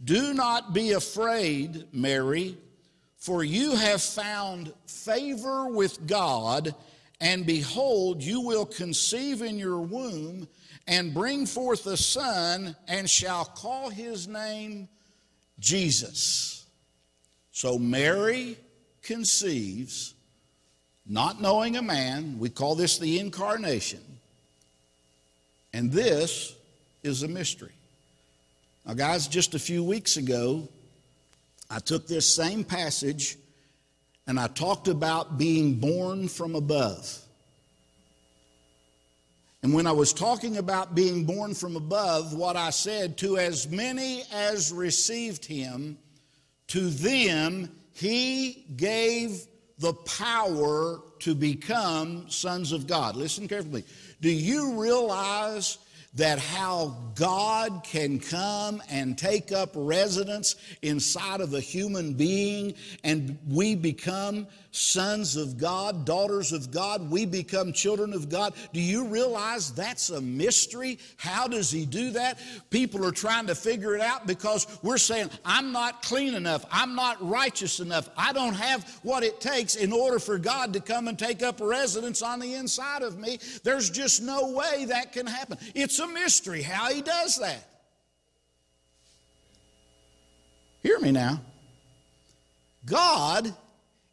Do 0.02 0.34
not 0.34 0.74
be 0.74 0.92
afraid, 0.92 1.88
Mary 1.92 2.58
for 3.22 3.44
you 3.44 3.76
have 3.76 4.02
found 4.02 4.74
favor 4.88 5.68
with 5.68 6.08
God, 6.08 6.74
and 7.22 7.46
behold, 7.46 8.24
you 8.24 8.42
will 8.42 8.66
conceive 8.66 9.44
in 9.44 9.60
your 9.60 9.80
womb 9.80 10.48
and 10.88 11.14
bring 11.14 11.46
forth 11.46 11.86
a 11.86 11.96
son, 11.96 12.76
and 12.88 13.08
shall 13.08 13.46
call 13.46 13.92
his 13.92 14.28
name 14.28 14.90
Jesus. 15.60 16.66
So 17.52 17.78
Mary 17.78 18.58
conceives, 19.04 20.16
not 21.06 21.40
knowing 21.40 21.78
a 21.78 21.82
man. 21.84 22.40
We 22.40 22.50
call 22.50 22.74
this 22.74 22.98
the 22.98 23.20
incarnation. 23.20 24.02
And 25.74 25.92
this 25.92 26.56
is 27.04 27.22
a 27.22 27.28
mystery. 27.28 27.74
Now, 28.86 28.96
guys, 28.96 29.28
just 29.28 29.54
a 29.54 29.60
few 29.60 29.84
weeks 29.84 30.18
ago, 30.18 30.68
I 31.72 31.80
took 31.80 32.06
this 32.06 32.28
same 32.28 32.66
passage 32.66 33.38
and 34.28 34.38
I 34.38 34.48
talked 34.48 34.90
about 34.90 35.38
being 35.38 35.76
born 35.76 36.28
from 36.28 36.56
above. 36.56 37.18
And 39.64 39.74
when 39.74 39.88
I 39.88 39.92
was 39.94 40.12
talking 40.12 40.58
about 40.58 40.96
being 40.96 41.24
born 41.24 41.54
from 41.54 41.78
above, 41.78 42.34
what 42.34 42.58
I 42.58 42.72
said, 42.72 43.18
to 43.20 43.38
as 43.38 43.70
many 43.70 44.24
as 44.34 44.74
received 44.74 45.46
him, 45.46 45.98
to 46.68 46.90
them 46.90 47.72
he 47.94 48.66
gave 48.76 49.46
the 49.78 49.94
power 49.94 51.00
to 51.20 51.36
become 51.36 52.30
sons 52.30 52.72
of 52.72 52.86
God. 52.86 53.16
Listen 53.16 53.48
carefully. 53.48 53.86
Do 54.20 54.30
you 54.30 54.82
realize 54.82 55.78
that 56.14 56.40
how 56.40 56.98
God 57.16 57.84
can 57.84 58.20
come 58.20 58.82
and 58.90 59.18
take 59.18 59.52
up 59.52 59.70
residence 59.74 60.56
inside 60.82 61.40
of 61.40 61.54
a 61.54 61.62
human 61.62 62.14
being 62.14 62.74
and 63.04 63.38
we 63.48 63.76
become 63.76 64.48
sons 64.72 65.36
of 65.36 65.58
God, 65.58 66.06
daughters 66.06 66.54
of 66.54 66.72
God, 66.72 67.12
we 67.12 67.26
become 67.26 67.74
children 67.74 68.14
of 68.14 68.30
God. 68.30 68.54
Do 68.74 68.82
you 68.82 69.06
realize 69.06 69.72
that's 69.72 70.10
a 70.10 70.22
mystery? 70.22 70.98
How 71.18 71.48
does 71.48 71.70
He 71.70 71.86
do 71.86 72.12
that? 72.12 72.40
People 72.70 73.06
are 73.06 73.12
trying 73.12 73.48
to 73.48 73.56
figure 73.56 73.94
it 73.96 74.02
out 74.02 74.26
because 74.26 74.66
we're 74.82 74.98
saying, 74.98 75.30
I'm 75.46 75.72
not 75.72 76.02
clean 76.02 76.34
enough, 76.34 76.66
I'm 76.72 76.96
not 76.96 77.18
righteous 77.28 77.80
enough, 77.80 78.10
I 78.18 78.34
don't 78.34 78.56
have 78.56 79.00
what 79.04 79.24
it 79.24 79.42
takes 79.42 79.76
in 79.76 79.92
order 79.92 80.20
for 80.20 80.38
God 80.38 80.74
to 80.74 80.80
come 80.80 81.08
and 81.08 81.20
take 81.20 81.44
up 81.44 81.60
residence 81.60 82.22
on 82.22 82.40
the 82.40 82.54
inside 82.54 83.02
of 83.02 83.20
me. 83.20 83.40
There's 83.64 83.90
just 83.90 84.22
no 84.22 84.52
way 84.52 84.86
that 84.86 85.12
can 85.12 85.28
happen. 85.28 85.58
It's 85.76 86.00
a 86.00 86.08
mystery 86.08 86.62
how 86.62 86.92
He 86.92 87.02
does 87.02 87.38
that. 87.40 87.68
Hear 90.82 91.00
me 91.00 91.12
now. 91.12 91.42
God 92.86 93.54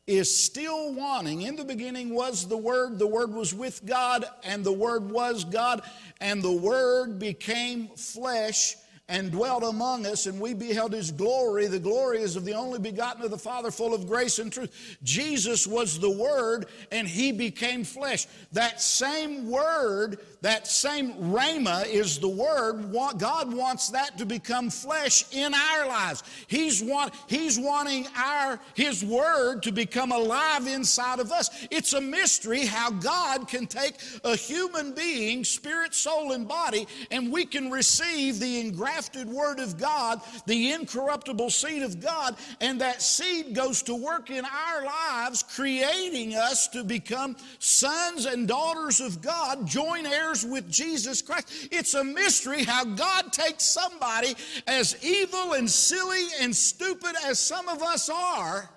is 0.08 0.34
still 0.34 0.94
wanting. 0.94 1.42
In 1.42 1.54
the 1.54 1.64
beginning 1.64 2.14
was 2.14 2.48
the 2.48 2.56
Word, 2.56 2.98
the 2.98 3.06
Word 3.06 3.32
was 3.32 3.54
with 3.54 3.84
God, 3.84 4.24
and 4.42 4.64
the 4.64 4.72
Word 4.72 5.10
was 5.10 5.44
God, 5.44 5.82
and 6.18 6.42
the 6.42 6.50
Word 6.50 7.18
became 7.18 7.88
flesh 7.88 8.76
and 9.08 9.32
dwelt 9.32 9.62
among 9.62 10.04
us, 10.04 10.26
and 10.26 10.38
we 10.38 10.52
beheld 10.52 10.92
his 10.92 11.10
glory. 11.10 11.66
The 11.66 11.78
glory 11.78 12.20
is 12.20 12.36
of 12.36 12.44
the 12.44 12.52
only 12.52 12.78
begotten 12.78 13.24
of 13.24 13.30
the 13.30 13.38
Father, 13.38 13.70
full 13.70 13.94
of 13.94 14.06
grace 14.06 14.38
and 14.38 14.52
truth. 14.52 14.98
Jesus 15.02 15.66
was 15.66 15.98
the 15.98 16.10
Word, 16.10 16.66
and 16.92 17.08
he 17.08 17.32
became 17.32 17.84
flesh. 17.84 18.26
That 18.52 18.82
same 18.82 19.48
Word, 19.48 20.18
that 20.42 20.66
same 20.66 21.14
Rhema 21.14 21.86
is 21.86 22.18
the 22.18 22.28
Word. 22.28 22.92
God 23.16 23.52
wants 23.52 23.88
that 23.90 24.18
to 24.18 24.26
become 24.26 24.68
flesh 24.68 25.24
in 25.32 25.54
our 25.54 25.88
lives. 25.88 26.22
He's, 26.46 26.82
want, 26.82 27.14
he's 27.28 27.58
wanting 27.58 28.06
our, 28.14 28.60
His 28.74 29.02
Word 29.02 29.62
to 29.62 29.72
become 29.72 30.12
alive 30.12 30.66
inside 30.66 31.18
of 31.18 31.32
us. 31.32 31.66
It's 31.70 31.94
a 31.94 32.00
mystery 32.00 32.66
how 32.66 32.90
God 32.90 33.48
can 33.48 33.66
take 33.66 33.94
a 34.22 34.36
human 34.36 34.92
being, 34.92 35.44
spirit, 35.44 35.94
soul, 35.94 36.32
and 36.32 36.46
body, 36.46 36.86
and 37.10 37.32
we 37.32 37.46
can 37.46 37.70
receive 37.70 38.38
the 38.38 38.60
engrafted 38.60 38.97
engrafted 38.98 39.28
Word 39.28 39.60
of 39.60 39.78
God, 39.78 40.20
the 40.46 40.72
incorruptible 40.72 41.50
seed 41.50 41.82
of 41.82 42.00
God, 42.00 42.36
and 42.60 42.80
that 42.80 43.00
seed 43.00 43.54
goes 43.54 43.82
to 43.82 43.94
work 43.94 44.30
in 44.30 44.44
our 44.44 44.84
lives, 44.84 45.44
creating 45.44 46.34
us 46.34 46.66
to 46.68 46.82
become 46.82 47.36
sons 47.60 48.26
and 48.26 48.48
daughters 48.48 49.00
of 49.00 49.22
God, 49.22 49.66
joint 49.66 50.06
heirs 50.06 50.44
with 50.44 50.68
Jesus 50.70 51.22
Christ. 51.22 51.68
It's 51.70 51.94
a 51.94 52.02
mystery 52.02 52.64
how 52.64 52.84
God 52.84 53.32
takes 53.32 53.64
somebody 53.64 54.34
as 54.66 54.96
evil 55.04 55.52
and 55.52 55.70
silly 55.70 56.26
and 56.40 56.54
stupid 56.54 57.14
as 57.24 57.38
some 57.38 57.68
of 57.68 57.82
us 57.82 58.10
are 58.10 58.68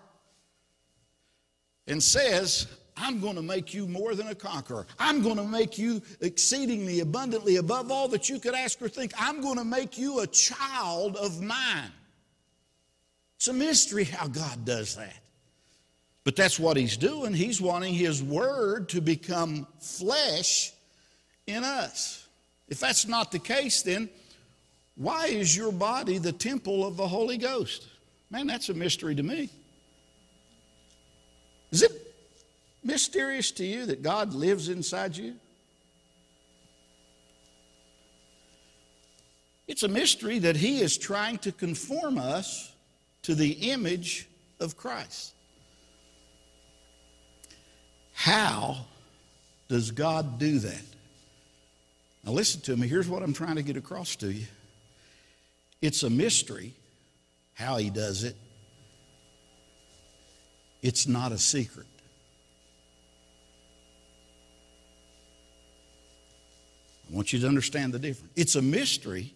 and 1.88 2.01
says, 2.01 2.67
I'm 2.97 3.19
going 3.19 3.36
to 3.36 3.41
make 3.41 3.73
you 3.73 3.88
more 3.88 4.15
than 4.15 4.27
a 4.27 4.36
conqueror. 4.36 4.86
I'm 4.99 5.21
going 5.21 5.38
to 5.38 5.43
make 5.43 5.77
you 5.77 6.01
exceedingly 6.19 6.99
abundantly 6.99 7.58
above 7.58 7.91
all 7.91 8.08
that 8.10 8.30
you 8.30 8.39
could 8.39 8.54
ask 8.54 8.82
or 8.82 8.89
think. 8.89 9.13
I'm 9.17 9.41
going 9.41 9.58
to 9.58 9.63
make 9.63 9.97
you 9.97 10.19
a 10.19 10.27
child 10.27 11.15
of 11.17 11.41
mine. 11.41 11.91
It's 13.38 13.47
a 13.47 13.54
mystery 13.54 14.04
how 14.04 14.27
God 14.27 14.65
does 14.65 14.95
that. 14.97 15.15
But 16.23 16.36
that's 16.36 16.60
what 16.60 16.77
He's 16.77 16.97
doing. 16.97 17.34
He's 17.34 17.60
wanting 17.60 17.93
His 17.93 18.21
Word 18.21 18.89
to 18.89 19.01
become 19.01 19.65
flesh 19.80 20.73
in 21.47 21.63
us. 21.63 22.27
If 22.67 22.80
that's 22.80 23.08
not 23.08 23.32
the 23.32 23.39
case, 23.39 23.82
then 23.82 24.10
why 24.95 25.27
is 25.27 25.58
your 25.58 25.71
body 25.71 26.19
the 26.19 26.32
temple 26.32 26.86
of 26.86 26.97
the 26.97 27.08
Holy 27.08 27.38
Ghost? 27.38 27.88
Man, 28.30 28.47
that's 28.47 28.69
a 28.69 28.73
mystery 28.73 29.15
to 29.15 29.23
me. 29.23 29.49
Is 31.71 31.82
it 31.82 31.91
mysterious 32.84 33.52
to 33.52 33.65
you 33.65 33.86
that 33.88 34.02
God 34.02 34.34
lives 34.34 34.70
inside 34.70 35.15
you? 35.15 35.36
It's 39.67 39.84
a 39.84 39.88
mystery 39.88 40.39
that 40.39 40.58
He 40.58 40.82
is 40.82 40.98
trying 40.98 41.38
to 41.39 41.52
conform 41.52 42.17
us 42.17 42.74
to 43.24 43.36
the 43.36 43.52
image 43.72 44.28
of 44.60 44.76
Christ. 44.76 45.34
How 48.13 48.86
does 49.70 49.91
God 49.91 50.38
do 50.38 50.60
that? 50.60 50.84
Now, 52.24 52.34
listen 52.34 52.62
to 52.62 52.76
me. 52.76 52.88
Here's 52.88 53.08
what 53.08 53.24
I'm 53.24 53.34
trying 53.34 53.56
to 53.56 53.63
get 53.63 53.78
across 53.78 54.15
to 54.17 54.32
you 54.32 54.46
it's 55.82 56.04
a 56.04 56.10
mystery 56.10 56.74
how 57.54 57.78
He 57.78 57.89
does 57.89 58.24
it, 58.24 58.36
it's 60.82 61.08
not 61.08 61.32
a 61.32 61.38
secret. 61.38 61.88
I 67.12 67.15
want 67.15 67.34
you 67.34 67.39
to 67.39 67.47
understand 67.47 67.93
the 67.93 68.00
difference. 68.00 68.32
It's 68.36 68.56
a 68.56 68.62
mystery 68.62 69.34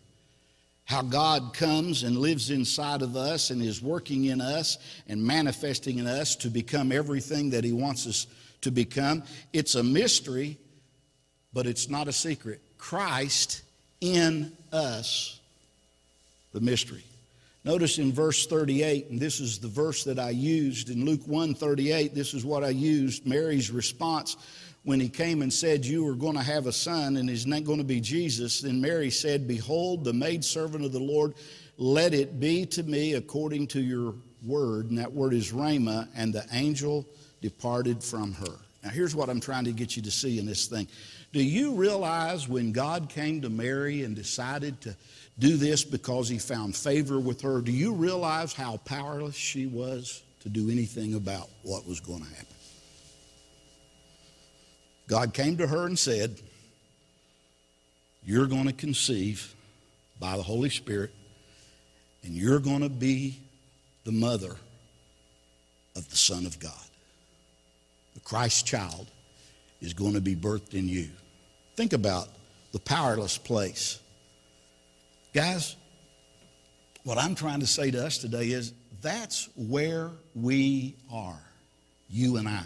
how 0.85 1.01
God 1.01 1.53
comes 1.53 2.03
and 2.03 2.17
lives 2.17 2.51
inside 2.51 3.01
of 3.01 3.17
us 3.17 3.49
and 3.49 3.61
is 3.61 3.81
working 3.81 4.25
in 4.25 4.39
us 4.39 4.77
and 5.07 5.21
manifesting 5.21 5.97
in 5.97 6.07
us 6.07 6.35
to 6.37 6.49
become 6.49 6.91
everything 6.91 7.49
that 7.49 7.63
He 7.63 7.73
wants 7.73 8.05
us 8.07 8.27
to 8.61 8.71
become. 8.71 9.23
It's 9.51 9.75
a 9.75 9.83
mystery, 9.83 10.57
but 11.53 11.65
it's 11.65 11.89
not 11.89 12.07
a 12.07 12.13
secret. 12.13 12.61
Christ 12.77 13.63
in 13.99 14.55
us, 14.71 15.39
the 16.53 16.61
mystery. 16.61 17.03
Notice 17.63 17.97
in 17.97 18.13
verse 18.13 18.45
38, 18.45 19.09
and 19.09 19.19
this 19.19 19.39
is 19.39 19.57
the 19.57 19.67
verse 19.67 20.03
that 20.03 20.19
I 20.19 20.29
used 20.29 20.91
in 20.91 21.03
Luke 21.03 21.25
1 21.25 21.55
38, 21.55 22.13
this 22.13 22.35
is 22.35 22.45
what 22.45 22.63
I 22.63 22.69
used 22.69 23.25
Mary's 23.25 23.71
response 23.71 24.37
when 24.85 24.99
he 24.99 25.09
came 25.09 25.41
and 25.41 25.51
said, 25.51 25.85
You 25.85 26.07
are 26.07 26.15
going 26.15 26.35
to 26.35 26.43
have 26.43 26.65
a 26.65 26.71
son, 26.71 27.17
and 27.17 27.29
he's 27.29 27.45
not 27.45 27.65
going 27.65 27.79
to 27.79 27.83
be 27.83 27.99
Jesus. 27.99 28.61
Then 28.61 28.79
Mary 28.79 29.09
said, 29.09 29.47
Behold, 29.47 30.03
the 30.03 30.13
maidservant 30.13 30.85
of 30.85 30.93
the 30.93 30.99
Lord, 30.99 31.33
let 31.77 32.13
it 32.13 32.39
be 32.39 32.65
to 32.67 32.83
me 32.83 33.13
according 33.13 33.67
to 33.67 33.81
your 33.81 34.15
word. 34.45 34.89
And 34.89 34.97
that 34.97 35.11
word 35.11 35.33
is 35.33 35.51
Rhema, 35.51 36.07
and 36.15 36.33
the 36.33 36.45
angel 36.53 37.05
departed 37.41 38.03
from 38.03 38.33
her. 38.33 38.55
Now, 38.83 38.91
here's 38.91 39.15
what 39.15 39.29
I'm 39.29 39.41
trying 39.41 39.65
to 39.65 39.71
get 39.73 39.97
you 39.97 40.03
to 40.03 40.11
see 40.11 40.39
in 40.39 40.45
this 40.45 40.67
thing. 40.67 40.87
Do 41.33 41.43
you 41.43 41.73
realize 41.73 42.47
when 42.47 42.71
God 42.71 43.09
came 43.09 43.41
to 43.41 43.49
Mary 43.49 44.03
and 44.03 44.15
decided 44.15 44.79
to 44.81 44.95
do 45.37 45.57
this 45.57 45.83
because 45.83 46.29
he 46.29 46.37
found 46.37 46.75
favor 46.75 47.19
with 47.19 47.41
her. 47.41 47.61
Do 47.61 47.71
you 47.71 47.93
realize 47.93 48.53
how 48.53 48.77
powerless 48.77 49.35
she 49.35 49.65
was 49.65 50.23
to 50.41 50.49
do 50.49 50.69
anything 50.69 51.15
about 51.15 51.49
what 51.63 51.87
was 51.87 51.99
going 51.99 52.23
to 52.23 52.29
happen? 52.29 52.54
God 55.07 55.33
came 55.33 55.57
to 55.57 55.67
her 55.67 55.85
and 55.85 55.97
said, 55.97 56.39
You're 58.23 58.47
going 58.47 58.65
to 58.65 58.73
conceive 58.73 59.53
by 60.19 60.37
the 60.37 60.43
Holy 60.43 60.69
Spirit, 60.69 61.11
and 62.23 62.33
you're 62.33 62.59
going 62.59 62.81
to 62.81 62.89
be 62.89 63.39
the 64.03 64.11
mother 64.11 64.55
of 65.95 66.09
the 66.09 66.15
Son 66.15 66.45
of 66.45 66.59
God. 66.59 66.71
The 68.13 68.21
Christ 68.21 68.65
child 68.65 69.07
is 69.81 69.93
going 69.93 70.13
to 70.13 70.21
be 70.21 70.35
birthed 70.35 70.73
in 70.73 70.87
you. 70.87 71.09
Think 71.75 71.93
about 71.93 72.29
the 72.71 72.79
powerless 72.79 73.37
place 73.37 73.99
Guys, 75.35 75.75
what 77.03 77.17
I'm 77.17 77.35
trying 77.35 77.59
to 77.59 77.67
say 77.67 77.91
to 77.91 78.05
us 78.05 78.19
today 78.19 78.51
is 78.51 78.71
that's 79.01 79.49
where 79.57 80.11
we 80.33 80.95
are, 81.11 81.41
you 82.09 82.37
and 82.37 82.47
I. 82.47 82.63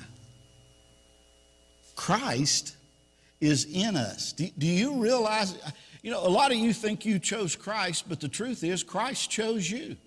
Christ 1.99 2.77
is 3.41 3.65
in 3.65 3.97
us. 3.97 4.31
Do, 4.31 4.47
do, 4.57 4.65
you 4.65 5.01
realize? 5.01 5.53
You 6.01 6.11
know, 6.11 6.25
a 6.25 6.29
lot 6.29 6.49
of 6.49 6.57
you 6.57 6.71
think 6.71 7.03
you 7.03 7.19
chose 7.19 7.57
Christ, 7.57 8.05
but 8.07 8.21
the 8.21 8.29
truth 8.29 8.63
is, 8.63 8.83
Christ 8.83 9.29
chose 9.29 9.69
you. 9.69 9.97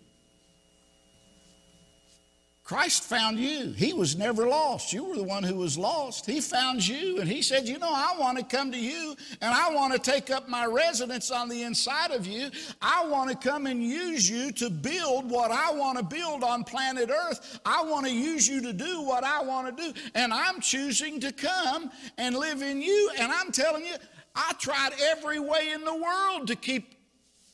Christ 2.65 3.03
found 3.03 3.41
you. 3.41 3.73
He 3.73 3.93
was 3.93 4.17
never 4.17 4.47
lost. 4.47 4.93
You 4.93 5.05
were 5.05 5.17
the 5.17 5.25
one 5.25 5.43
who 5.43 5.57
was 5.57 5.77
lost. 5.77 6.27
He 6.27 6.41
found 6.41 6.87
you 6.87 7.19
and 7.19 7.29
He 7.29 7.43
said, 7.43 7.67
You 7.67 7.77
know, 7.79 7.93
I 7.93 8.15
want 8.19 8.39
to 8.39 8.45
come 8.45 8.71
to 8.71 8.79
you 8.79 9.17
and 9.41 9.53
I 9.53 9.75
want 9.75 9.93
to 9.93 9.99
take 9.99 10.31
up 10.31 10.49
my 10.49 10.65
residence 10.67 11.33
on 11.33 11.49
the 11.49 11.65
inside 11.65 12.13
of 12.13 12.25
you. 12.25 12.51
I 12.81 13.05
want 13.07 13.31
to 13.31 13.37
come 13.37 13.67
and 13.67 13.83
use 13.83 14.31
you 14.31 14.53
to 14.53 14.71
build 14.71 15.29
what 15.29 15.51
I 15.51 15.73
want 15.73 15.99
to 15.99 16.05
build 16.05 16.45
on 16.45 16.63
planet 16.63 17.11
Earth. 17.11 17.59
I 17.67 17.83
want 17.83 18.07
to 18.07 18.13
use 18.13 18.47
you 18.47 18.63
to 18.63 18.73
do 18.73 19.03
what 19.03 19.25
I 19.25 19.43
want 19.43 19.77
to 19.77 19.83
do. 19.93 20.01
And 20.15 20.33
I'm 20.33 20.61
choosing 20.61 21.19
to 21.19 21.33
come 21.33 21.91
and 22.17 22.37
live 22.37 22.63
in 22.63 22.81
you. 22.81 23.11
And 23.19 23.33
I'm 23.33 23.51
telling 23.51 23.85
you, 23.85 23.95
I 24.37 24.53
tried 24.61 24.91
every 25.11 25.41
way 25.41 25.73
in 25.75 25.85
the 25.85 25.97
world 25.97 26.47
to 26.47 26.55
keep, 26.55 26.95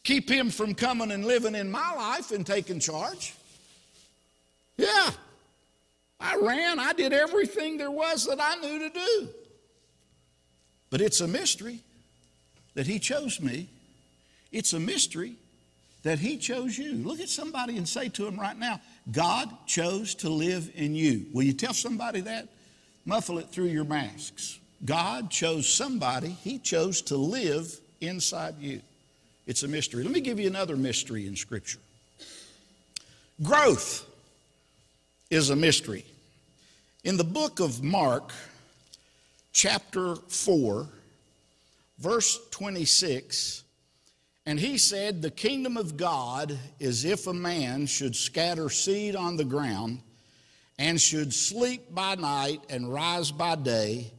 keep 0.05 0.31
Him 0.31 0.51
from 0.51 0.75
coming 0.75 1.13
and 1.13 1.25
living 1.25 1.55
in 1.55 1.71
my 1.71 1.95
life 1.95 2.31
and 2.31 2.47
taking 2.47 2.79
charge. 2.79 3.33
Yeah. 4.79 5.11
I 6.21 6.37
ran, 6.37 6.79
I 6.79 6.95
did 6.95 7.13
everything 7.13 7.77
there 7.77 7.91
was 7.91 8.27
that 8.27 8.39
I 8.41 8.57
knew 8.57 8.79
to 8.79 8.89
do. 8.89 9.29
But 10.91 11.01
it's 11.01 11.21
a 11.21 11.29
mystery 11.29 11.81
that 12.75 12.87
He 12.87 12.99
chose 12.99 13.41
me. 13.41 13.69
It's 14.51 14.73
a 14.73 14.81
mystery 14.81 15.35
that 16.03 16.19
He 16.19 16.39
chose 16.39 16.79
you. 16.79 16.95
Look 16.95 17.21
at 17.21 17.29
somebody 17.29 17.77
and 17.77 17.87
say 17.87 18.09
to 18.09 18.25
them 18.25 18.41
right 18.41 18.59
now, 18.59 18.81
God 19.13 19.51
chose 19.67 20.15
to 20.17 20.31
live 20.31 20.71
in 20.75 20.95
you. 20.95 21.27
Will 21.33 21.43
you 21.43 21.53
tell 21.53 21.75
somebody 21.75 22.23
that? 22.23 22.49
Muffle 23.05 23.39
it 23.39 23.49
through 23.49 23.67
your 23.67 23.85
masks. 23.85 24.59
God 24.85 25.31
chose 25.31 25.69
somebody, 25.69 26.29
He 26.29 26.59
chose 26.59 27.03
to 27.03 27.17
live 27.17 27.79
inside 28.01 28.55
you. 28.59 28.81
It's 29.47 29.63
a 29.63 29.69
mystery. 29.69 30.05
Let 30.05 30.13
me 30.13 30.21
give 30.21 30.39
you 30.39 30.47
another 30.47 30.77
mystery 30.77 31.27
in 31.27 31.37
Scripture 31.37 31.81
growth 33.43 34.08
is 35.31 35.51
a 35.51 35.57
mystery. 35.57 36.05
In 37.05 37.17
the 37.17 37.25
book 37.25 37.61
of 37.61 37.83
Mark, 37.83 38.33
chapter 39.53 40.15
4, 40.15 40.89
verse 41.99 42.41
26, 42.51 43.63
and 44.47 44.59
he 44.59 44.79
said, 44.79 45.21
The 45.21 45.31
kingdom 45.31 45.77
of 45.77 45.99
God 45.99 46.59
is 46.81 47.05
if 47.05 47.27
a 47.27 47.35
man 47.35 47.87
should 47.87 48.17
scatter 48.17 48.71
seed 48.71 49.15
on 49.15 49.37
the 49.37 49.45
ground 49.45 50.01
and 50.79 50.99
should 50.99 51.35
sleep 51.35 51.95
by 51.95 52.15
night 52.15 52.63
and 52.71 52.93
rise 52.93 53.31
by 53.31 53.57
day, 53.57 54.11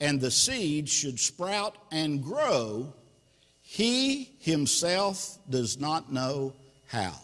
and 0.00 0.20
the 0.20 0.30
seed 0.30 0.88
should 0.88 1.18
sprout 1.18 1.76
and 1.90 2.22
grow, 2.22 2.92
he 3.62 4.30
himself 4.40 5.38
does 5.48 5.80
not 5.80 6.12
know 6.12 6.52
how. 6.86 7.14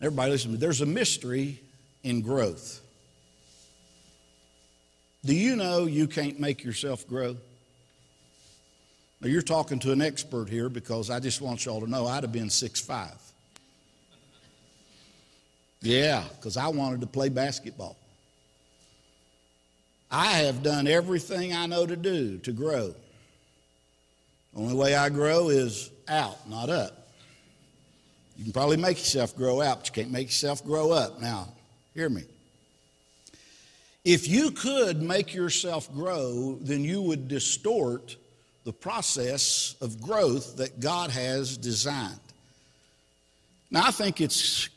Everybody 0.00 0.32
listen 0.32 0.50
to 0.50 0.54
me. 0.54 0.60
There's 0.60 0.80
a 0.80 0.86
mystery 0.86 1.60
in 2.04 2.20
growth. 2.20 2.80
Do 5.24 5.34
you 5.34 5.56
know 5.56 5.86
you 5.86 6.06
can't 6.06 6.38
make 6.38 6.62
yourself 6.62 7.08
grow? 7.08 7.36
Now, 9.20 9.28
you're 9.28 9.42
talking 9.42 9.78
to 9.80 9.92
an 9.92 10.02
expert 10.02 10.50
here 10.50 10.68
because 10.68 11.08
I 11.08 11.18
just 11.18 11.40
want 11.40 11.64
y'all 11.64 11.80
to 11.80 11.90
know 11.90 12.06
I'd 12.06 12.22
have 12.22 12.32
been 12.32 12.50
six 12.50 12.80
five. 12.80 13.16
Yeah, 15.80 16.24
because 16.36 16.56
I 16.56 16.68
wanted 16.68 17.00
to 17.00 17.06
play 17.06 17.30
basketball. 17.30 17.96
I 20.10 20.26
have 20.26 20.62
done 20.62 20.86
everything 20.86 21.54
I 21.54 21.66
know 21.66 21.86
to 21.86 21.96
do 21.96 22.38
to 22.38 22.52
grow. 22.52 22.94
The 24.52 24.60
only 24.60 24.74
way 24.74 24.94
I 24.94 25.08
grow 25.08 25.48
is 25.48 25.90
out, 26.06 26.48
not 26.48 26.70
up. 26.70 27.08
You 28.36 28.44
can 28.44 28.52
probably 28.52 28.76
make 28.76 28.98
yourself 28.98 29.36
grow 29.36 29.60
out, 29.60 29.78
but 29.78 29.88
you 29.88 30.02
can't 30.02 30.12
make 30.12 30.28
yourself 30.28 30.64
grow 30.64 30.92
up. 30.92 31.20
Now, 31.20 31.48
Hear 31.94 32.08
me. 32.08 32.24
If 34.04 34.28
you 34.28 34.50
could 34.50 35.00
make 35.00 35.32
yourself 35.32 35.92
grow, 35.94 36.58
then 36.60 36.84
you 36.84 37.00
would 37.00 37.28
distort 37.28 38.16
the 38.64 38.72
process 38.72 39.76
of 39.80 40.00
growth 40.00 40.56
that 40.56 40.80
God 40.80 41.10
has 41.10 41.56
designed. 41.56 42.18
Now, 43.70 43.84
I 43.86 43.90
think 43.90 44.20
it's 44.20 44.68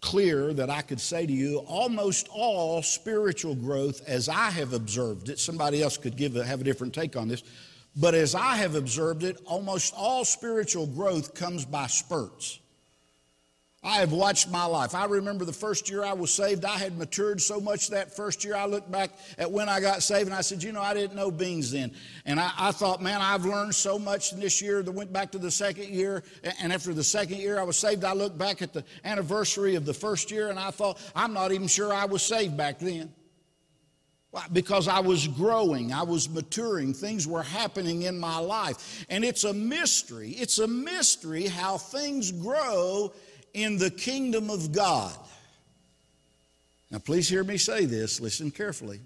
clear 0.00 0.52
that 0.54 0.70
I 0.70 0.82
could 0.82 1.00
say 1.00 1.26
to 1.26 1.32
you 1.32 1.58
almost 1.66 2.28
all 2.30 2.82
spiritual 2.82 3.54
growth, 3.54 4.06
as 4.06 4.28
I 4.28 4.50
have 4.50 4.72
observed 4.72 5.28
it, 5.28 5.38
somebody 5.38 5.82
else 5.82 5.96
could 5.96 6.16
give 6.16 6.36
a, 6.36 6.44
have 6.44 6.60
a 6.60 6.64
different 6.64 6.94
take 6.94 7.16
on 7.16 7.28
this, 7.28 7.42
but 7.96 8.14
as 8.14 8.34
I 8.34 8.56
have 8.56 8.74
observed 8.76 9.24
it, 9.24 9.40
almost 9.44 9.92
all 9.96 10.24
spiritual 10.24 10.86
growth 10.86 11.34
comes 11.34 11.64
by 11.64 11.88
spurts. 11.88 12.60
I 13.82 13.98
have 13.98 14.10
watched 14.10 14.50
my 14.50 14.64
life. 14.64 14.92
I 14.92 15.04
remember 15.04 15.44
the 15.44 15.52
first 15.52 15.88
year 15.88 16.02
I 16.02 16.12
was 16.12 16.32
saved, 16.32 16.64
I 16.64 16.76
had 16.76 16.98
matured 16.98 17.40
so 17.40 17.60
much 17.60 17.90
that 17.90 18.14
first 18.14 18.44
year. 18.44 18.56
I 18.56 18.66
looked 18.66 18.90
back 18.90 19.10
at 19.38 19.50
when 19.52 19.68
I 19.68 19.78
got 19.78 20.02
saved 20.02 20.26
and 20.26 20.34
I 20.34 20.40
said, 20.40 20.64
You 20.64 20.72
know, 20.72 20.82
I 20.82 20.94
didn't 20.94 21.14
know 21.14 21.30
beans 21.30 21.70
then. 21.70 21.92
And 22.24 22.40
I, 22.40 22.50
I 22.58 22.72
thought, 22.72 23.00
Man, 23.00 23.20
I've 23.20 23.44
learned 23.44 23.74
so 23.76 23.96
much 23.96 24.32
in 24.32 24.40
this 24.40 24.60
year. 24.60 24.82
That 24.82 24.90
went 24.90 25.12
back 25.12 25.30
to 25.32 25.38
the 25.38 25.50
second 25.50 25.90
year. 25.90 26.24
And 26.60 26.72
after 26.72 26.92
the 26.92 27.04
second 27.04 27.38
year 27.38 27.60
I 27.60 27.62
was 27.62 27.76
saved, 27.76 28.04
I 28.04 28.14
looked 28.14 28.36
back 28.36 28.62
at 28.62 28.72
the 28.72 28.84
anniversary 29.04 29.76
of 29.76 29.84
the 29.84 29.94
first 29.94 30.32
year 30.32 30.48
and 30.48 30.58
I 30.58 30.72
thought, 30.72 31.00
I'm 31.14 31.32
not 31.32 31.52
even 31.52 31.68
sure 31.68 31.94
I 31.94 32.06
was 32.06 32.22
saved 32.22 32.56
back 32.56 32.80
then. 32.80 33.12
Why? 34.30 34.44
Because 34.52 34.88
I 34.88 35.00
was 35.00 35.26
growing, 35.26 35.92
I 35.92 36.02
was 36.02 36.28
maturing, 36.28 36.92
things 36.92 37.26
were 37.26 37.42
happening 37.42 38.02
in 38.02 38.18
my 38.18 38.38
life. 38.38 39.06
And 39.08 39.24
it's 39.24 39.44
a 39.44 39.54
mystery. 39.54 40.32
It's 40.32 40.58
a 40.58 40.66
mystery 40.66 41.46
how 41.46 41.78
things 41.78 42.30
grow 42.32 43.12
in 43.54 43.78
the 43.78 43.90
kingdom 43.90 44.50
of 44.50 44.72
God. 44.72 45.16
Now, 46.90 46.98
please 46.98 47.28
hear 47.28 47.44
me 47.44 47.58
say 47.58 47.84
this, 47.84 48.20
listen 48.20 48.50
carefully. 48.50 49.00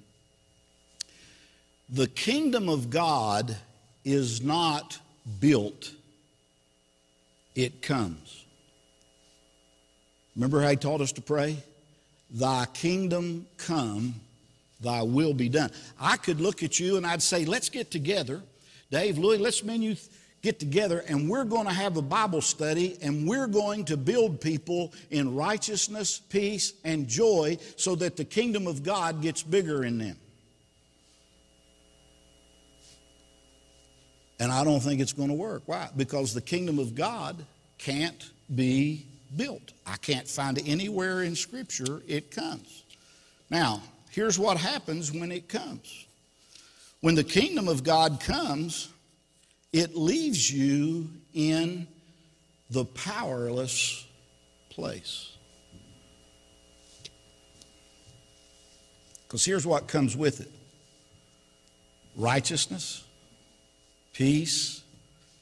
The 1.89 2.07
kingdom 2.07 2.69
of 2.69 2.91
God 2.91 3.57
is 4.05 4.43
not 4.43 4.99
built, 5.41 5.93
it 7.55 7.83
comes. 7.83 8.45
Remember 10.37 10.63
how 10.63 10.71
he 10.71 10.77
taught 10.77 11.01
us 11.01 11.13
to 11.13 11.21
pray? 11.21 11.59
Thy 12.31 12.65
kingdom 12.73 13.47
come, 13.59 14.15
thy 14.81 15.03
will 15.03 15.35
be 15.35 15.49
done. 15.49 15.71
I 16.01 16.17
could 16.17 16.41
look 16.41 16.63
at 16.63 16.81
you 16.81 16.97
and 16.97 17.07
I'd 17.07 17.21
say, 17.21 17.45
let's 17.45 17.69
get 17.69 17.91
together. 17.91 18.41
Dave, 18.91 19.19
Louis, 19.19 19.39
let's 19.39 19.63
menu 19.63 19.97
get 20.43 20.59
together 20.59 21.05
and 21.07 21.29
we're 21.29 21.45
going 21.45 21.67
to 21.67 21.73
have 21.73 21.97
a 21.97 22.03
Bible 22.03 22.41
study 22.41 22.99
and 23.01 23.27
we're 23.29 23.47
going 23.47 23.85
to 23.87 23.97
build 23.97 24.41
people 24.41 24.93
in 25.11 25.35
righteousness, 25.35 26.19
peace, 26.19 26.75
and 26.85 27.09
joy 27.09 27.57
so 27.77 27.95
that 27.95 28.17
the 28.17 28.25
kingdom 28.25 28.67
of 28.67 28.83
God 28.83 29.23
gets 29.23 29.43
bigger 29.43 29.85
in 29.85 29.99
them. 29.99 30.17
And 34.41 34.51
I 34.51 34.65
don't 34.65 34.81
think 34.81 35.01
it's 35.01 35.13
going 35.13 35.29
to 35.29 35.35
work. 35.35 35.63
Why? 35.67 35.89
Because 35.97 36.35
the 36.35 36.41
kingdom 36.41 36.81
of 36.81 36.97
God 36.97 37.37
can't 37.79 38.31
be 38.53 39.07
built. 39.37 39.73
I 39.87 39.97
can't 39.99 40.27
find 40.27 40.61
anywhere 40.67 41.23
in 41.23 41.37
Scripture 41.37 42.03
it 42.09 42.33
comes. 42.33 42.83
Now, 43.51 43.83
here's 44.11 44.41
what 44.41 44.57
happens 44.57 45.13
when 45.13 45.31
it 45.31 45.49
comes. 45.49 46.07
When 47.01 47.15
the 47.15 47.25
kingdom 47.25 47.69
of 47.69 47.85
God 47.85 48.21
comes, 48.21 48.92
it 49.73 49.97
leaves 49.97 50.53
you 50.53 51.11
in 51.33 51.87
the 52.71 52.85
powerless 52.85 54.07
place. 54.71 55.37
Because 59.23 59.45
here's 59.45 59.67
what 59.67 59.89
comes 59.89 60.17
with 60.17 60.41
it 60.41 60.51
righteousness, 62.17 63.05
peace, 64.13 64.83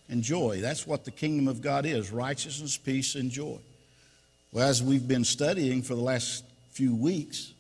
and 0.09 0.23
joy. 0.23 0.61
That's 0.61 0.87
what 0.87 1.05
the 1.05 1.11
kingdom 1.11 1.49
of 1.49 1.61
God 1.61 1.87
is 1.87 2.13
righteousness, 2.13 2.77
peace, 2.77 3.17
and 3.17 3.31
joy. 3.31 3.59
Well, 4.53 4.69
as 4.69 4.83
we've 4.83 5.07
been 5.07 5.25
studying 5.25 5.83
for 5.83 5.95
the 5.95 6.01
last 6.01 6.45
few 6.71 6.95
weeks, 6.95 7.53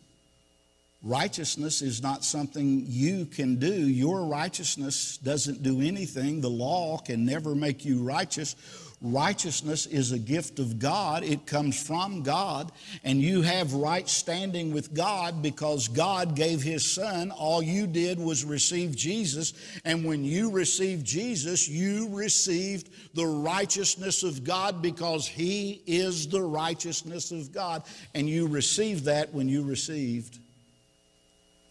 righteousness 1.03 1.83
is 1.83 2.03
not 2.03 2.25
something 2.25 2.85
you 2.87 3.27
can 3.27 3.57
do. 3.57 3.73
Your 3.73 4.25
righteousness 4.25 5.17
doesn't 5.19 5.63
do 5.63 5.81
anything. 5.81 6.41
The 6.41 6.51
law 6.51 6.99
can 6.99 7.25
never 7.25 7.55
make 7.55 7.85
you 7.85 8.03
righteous. 8.03 8.57
Righteousness 9.03 9.87
is 9.87 10.13
a 10.13 10.19
gift 10.19 10.59
of 10.59 10.79
God, 10.79 11.25
it 11.25 11.47
comes 11.47 11.83
from 11.83 12.23
God, 12.23 12.71
and 13.03 13.23
you 13.23 13.41
have 13.41 13.73
right 13.73 14.07
standing 14.07 14.75
with 14.75 14.93
God 14.93 15.41
because 15.41 15.89
God 15.89 16.37
gave 16.37 16.61
His 16.61 16.85
Son. 16.85 17.31
All 17.31 17.63
you 17.63 17.87
did 17.87 18.19
was 18.21 18.45
receive 18.45 18.95
Jesus, 18.95 19.55
and 19.87 20.05
when 20.05 20.23
you 20.23 20.51
received 20.51 21.07
Jesus, 21.07 21.67
you 21.67 22.09
received 22.11 22.91
the 23.15 23.25
righteousness 23.25 24.23
of 24.23 24.45
God 24.45 24.83
because 24.83 25.27
He 25.27 25.83
is 25.87 26.29
the 26.29 26.43
righteousness 26.43 27.31
of 27.31 27.53
God, 27.53 27.85
and 28.15 28.29
you 28.29 28.49
received 28.49 29.07
that 29.07 29.33
when 29.33 29.49
you 29.49 29.63
received 29.63 30.41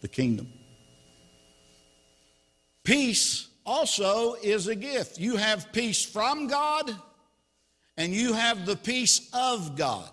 the 0.00 0.08
kingdom. 0.08 0.48
Peace 2.84 3.48
also 3.64 4.34
is 4.34 4.66
a 4.66 4.74
gift. 4.74 5.18
You 5.18 5.36
have 5.36 5.72
peace 5.72 6.04
from 6.04 6.46
God 6.46 6.94
and 7.96 8.12
you 8.12 8.32
have 8.32 8.66
the 8.66 8.76
peace 8.76 9.28
of 9.32 9.76
God. 9.76 10.10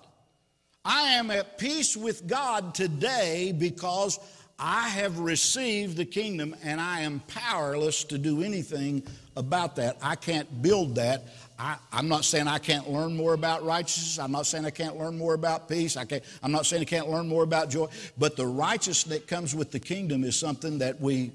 I 0.84 1.14
am 1.14 1.32
at 1.32 1.58
peace 1.58 1.98
with 1.98 2.28
God 2.28 2.74
today 2.74 3.54
because 3.58 4.20
I 4.60 4.90
have 4.90 5.20
received 5.20 5.98
the 5.98 6.06
kingdom 6.06 6.56
and 6.64 6.82
I 6.82 7.02
am 7.02 7.22
powerless 7.28 8.04
to 8.06 8.18
do 8.18 8.42
anything 8.42 9.04
about 9.36 9.76
that. 9.76 9.98
I 10.02 10.16
can't 10.16 10.62
build 10.62 10.96
that. 10.96 11.28
I, 11.60 11.78
am 11.92 12.08
not 12.08 12.24
saying 12.24 12.48
I 12.48 12.60
can't 12.60 12.90
learn 12.90 13.16
more 13.16 13.34
about 13.34 13.66
righteousness. 13.66 14.20
I'm 14.20 14.32
not 14.32 14.46
saying 14.46 14.66
I 14.66 14.70
can't 14.70 14.98
learn 14.98 15.18
more 15.18 15.34
about 15.34 15.68
peace. 15.68 15.98
I 15.98 16.06
can't, 16.06 16.24
I'm 16.44 16.52
not 16.52 16.66
saying 16.66 16.84
I 16.84 16.86
can't 16.86 17.10
learn 17.10 17.28
more 17.28 17.44
about 17.44 17.70
joy. 17.70 17.88
But 18.18 18.36
the 18.36 18.46
righteousness 18.46 19.04
that 19.06 19.28
comes 19.28 19.56
with 19.56 19.72
the 19.72 19.80
kingdom 19.80 20.24
is 20.24 20.38
something 20.38 20.80
that 20.80 21.02
we 21.02 21.32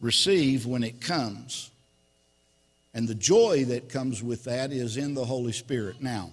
receive 0.00 0.66
when 0.66 0.82
it 0.82 1.00
comes. 1.00 1.70
And 2.92 3.06
the 3.06 3.14
joy 3.14 3.66
that 3.66 3.88
comes 3.88 4.22
with 4.22 4.44
that 4.44 4.72
is 4.72 4.96
in 4.96 5.14
the 5.14 5.24
Holy 5.24 5.52
Spirit. 5.52 6.02
Now, 6.02 6.30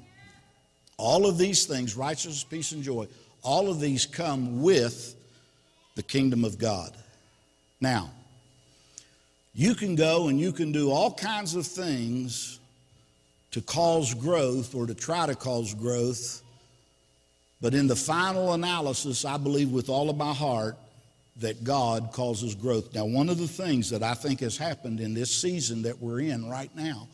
all 0.97 1.28
of 1.28 1.38
these 1.38 1.65
things, 1.65 1.95
righteousness, 1.95 2.43
peace, 2.43 2.71
and 2.71 2.82
joy, 2.82 3.08
all 3.43 3.69
of 3.69 3.80
these 3.80 4.06
come 4.06 4.63
with 4.63 5.15
the 5.95 6.04
kingdom 6.04 6.43
of 6.43 6.58
God. 6.58 6.95
Now, 7.80 8.10
you 9.56 9.74
can 9.74 9.96
go 9.96 10.28
and 10.28 10.39
you 10.39 10.52
can 10.52 10.74
do 10.74 10.91
all 10.91 11.13
kinds 11.13 11.56
of 11.56 11.65
things 11.65 12.60
to 13.52 13.62
cause 13.62 14.13
growth 14.13 14.76
or 14.76 14.86
to 14.86 14.94
try 14.94 15.26
to 15.26 15.34
cause 15.34 15.74
growth, 15.74 16.41
but 17.62 17.74
in 17.74 17.88
the 17.88 17.96
final 17.96 18.52
analysis, 18.52 19.24
I 19.24 19.38
believe 19.38 19.72
with 19.72 19.88
all 19.88 20.10
of 20.10 20.18
my 20.18 20.34
heart 20.34 20.78
that 21.38 21.63
God 21.63 22.12
causes 22.12 22.54
growth. 22.54 22.94
Now, 22.94 23.06
one 23.06 23.30
of 23.30 23.38
the 23.38 23.48
things 23.48 23.89
that 23.91 24.04
I 24.04 24.13
think 24.13 24.41
has 24.41 24.58
happened 24.58 25.00
in 25.00 25.13
this 25.13 25.32
season 25.32 25.84
that 25.84 26.02
we're 26.02 26.20
in 26.20 26.50
right 26.50 26.74
now 26.76 27.08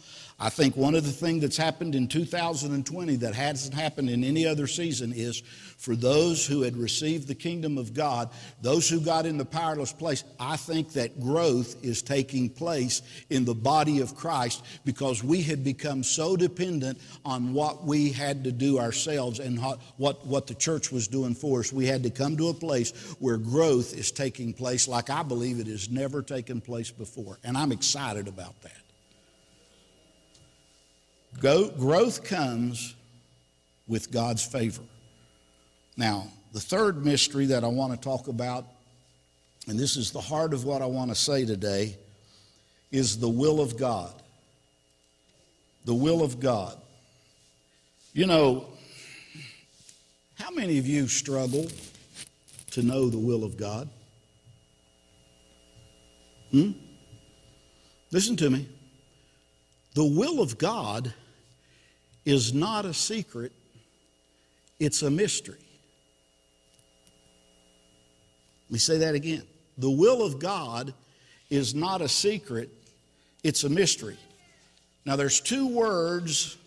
I 0.43 0.49
think 0.49 0.75
one 0.75 0.95
of 0.95 1.03
the 1.03 1.11
things 1.11 1.43
that's 1.43 1.55
happened 1.55 1.93
in 1.93 2.07
2020 2.07 3.17
that 3.17 3.35
hasn't 3.35 3.75
happened 3.75 4.09
in 4.09 4.23
any 4.23 4.47
other 4.47 4.65
season 4.65 5.13
is 5.13 5.43
for 5.77 5.95
those 5.95 6.47
who 6.47 6.63
had 6.63 6.75
received 6.75 7.27
the 7.27 7.35
kingdom 7.35 7.77
of 7.77 7.93
God, 7.93 8.31
those 8.59 8.89
who 8.89 8.99
got 8.99 9.27
in 9.27 9.37
the 9.37 9.45
powerless 9.45 9.93
place, 9.93 10.23
I 10.39 10.57
think 10.57 10.93
that 10.93 11.19
growth 11.19 11.85
is 11.85 12.01
taking 12.01 12.49
place 12.49 13.03
in 13.29 13.45
the 13.45 13.53
body 13.53 13.99
of 13.99 14.15
Christ 14.15 14.65
because 14.83 15.23
we 15.23 15.43
had 15.43 15.63
become 15.63 16.01
so 16.03 16.35
dependent 16.35 16.99
on 17.23 17.53
what 17.53 17.83
we 17.83 18.11
had 18.11 18.43
to 18.45 18.51
do 18.51 18.79
ourselves 18.79 19.37
and 19.37 19.59
what, 19.97 20.25
what 20.25 20.47
the 20.47 20.55
church 20.55 20.91
was 20.91 21.07
doing 21.07 21.35
for 21.35 21.59
us. 21.59 21.71
We 21.71 21.85
had 21.85 22.01
to 22.01 22.09
come 22.09 22.35
to 22.37 22.49
a 22.49 22.53
place 22.55 23.15
where 23.19 23.37
growth 23.37 23.95
is 23.95 24.11
taking 24.11 24.53
place 24.53 24.87
like 24.87 25.11
I 25.11 25.21
believe 25.21 25.59
it 25.59 25.67
has 25.67 25.91
never 25.91 26.23
taken 26.23 26.61
place 26.61 26.89
before. 26.89 27.37
And 27.43 27.55
I'm 27.55 27.71
excited 27.71 28.27
about 28.27 28.59
that. 28.63 28.80
Growth 31.41 32.23
comes 32.23 32.95
with 33.87 34.11
God's 34.11 34.45
favor. 34.45 34.83
Now, 35.97 36.27
the 36.53 36.59
third 36.59 37.03
mystery 37.03 37.47
that 37.47 37.63
I 37.63 37.67
want 37.67 37.93
to 37.93 37.99
talk 37.99 38.27
about, 38.27 38.65
and 39.67 39.77
this 39.77 39.97
is 39.97 40.11
the 40.11 40.21
heart 40.21 40.53
of 40.53 40.65
what 40.65 40.83
I 40.83 40.85
want 40.85 41.09
to 41.09 41.15
say 41.15 41.45
today, 41.45 41.97
is 42.91 43.17
the 43.17 43.29
will 43.29 43.59
of 43.59 43.75
God. 43.75 44.13
The 45.85 45.95
will 45.95 46.21
of 46.21 46.39
God. 46.39 46.77
You 48.13 48.27
know, 48.27 48.67
how 50.35 50.51
many 50.51 50.77
of 50.77 50.85
you 50.85 51.07
struggle 51.07 51.67
to 52.71 52.83
know 52.83 53.09
the 53.09 53.17
will 53.17 53.43
of 53.43 53.57
God? 53.57 53.89
Hmm? 56.51 56.71
Listen 58.11 58.35
to 58.35 58.49
me. 58.49 58.67
The 59.95 60.05
will 60.05 60.39
of 60.39 60.57
God 60.57 61.13
is 62.25 62.53
not 62.53 62.85
a 62.85 62.93
secret, 62.93 63.51
it's 64.79 65.01
a 65.01 65.09
mystery. 65.09 65.57
Let 68.67 68.73
me 68.73 68.79
say 68.79 68.97
that 68.99 69.15
again. 69.15 69.43
The 69.77 69.89
will 69.89 70.23
of 70.23 70.39
God 70.39 70.93
is 71.49 71.75
not 71.75 72.01
a 72.01 72.07
secret, 72.07 72.69
it's 73.43 73.63
a 73.63 73.69
mystery. 73.69 74.17
Now, 75.05 75.15
there's 75.15 75.41
two 75.41 75.67
words 75.67 76.57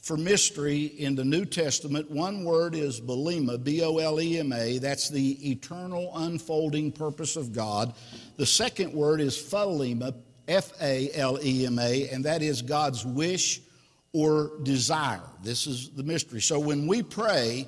for 0.00 0.16
mystery 0.16 0.84
in 0.84 1.14
the 1.14 1.24
New 1.24 1.44
Testament. 1.44 2.10
One 2.10 2.44
word 2.44 2.74
is 2.74 3.00
bolema, 3.00 3.62
B 3.62 3.82
O 3.82 3.98
L 3.98 4.20
E 4.20 4.38
M 4.38 4.52
A. 4.52 4.78
That's 4.78 5.08
the 5.08 5.50
eternal 5.50 6.12
unfolding 6.16 6.92
purpose 6.92 7.36
of 7.36 7.52
God. 7.52 7.94
The 8.36 8.46
second 8.46 8.92
word 8.92 9.20
is 9.20 9.36
philema, 9.36 10.14
F 10.48 10.72
A 10.80 11.10
L 11.14 11.38
E 11.42 11.66
M 11.66 11.78
A, 11.78 12.08
and 12.08 12.24
that 12.24 12.42
is 12.42 12.62
God's 12.62 13.04
wish 13.04 13.60
or 14.12 14.52
desire. 14.62 15.22
This 15.42 15.66
is 15.66 15.90
the 15.90 16.02
mystery. 16.02 16.40
So 16.40 16.60
when 16.60 16.86
we 16.86 17.02
pray, 17.02 17.66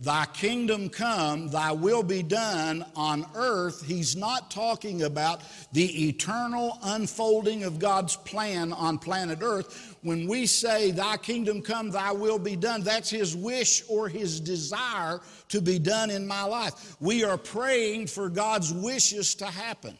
Thy 0.00 0.26
kingdom 0.26 0.90
come, 0.90 1.48
thy 1.48 1.72
will 1.72 2.04
be 2.04 2.22
done 2.22 2.86
on 2.94 3.26
earth, 3.34 3.84
he's 3.84 4.14
not 4.14 4.48
talking 4.48 5.02
about 5.02 5.42
the 5.72 6.08
eternal 6.08 6.78
unfolding 6.84 7.64
of 7.64 7.80
God's 7.80 8.14
plan 8.14 8.72
on 8.72 8.98
planet 8.98 9.40
earth. 9.42 9.96
When 10.02 10.28
we 10.28 10.46
say, 10.46 10.92
Thy 10.92 11.16
kingdom 11.16 11.62
come, 11.62 11.90
thy 11.90 12.12
will 12.12 12.38
be 12.38 12.54
done, 12.54 12.82
that's 12.82 13.10
his 13.10 13.34
wish 13.34 13.82
or 13.88 14.08
his 14.08 14.38
desire 14.38 15.18
to 15.48 15.60
be 15.60 15.80
done 15.80 16.10
in 16.10 16.28
my 16.28 16.44
life. 16.44 16.94
We 17.00 17.24
are 17.24 17.36
praying 17.36 18.06
for 18.06 18.28
God's 18.28 18.72
wishes 18.72 19.34
to 19.36 19.46
happen. 19.46 19.98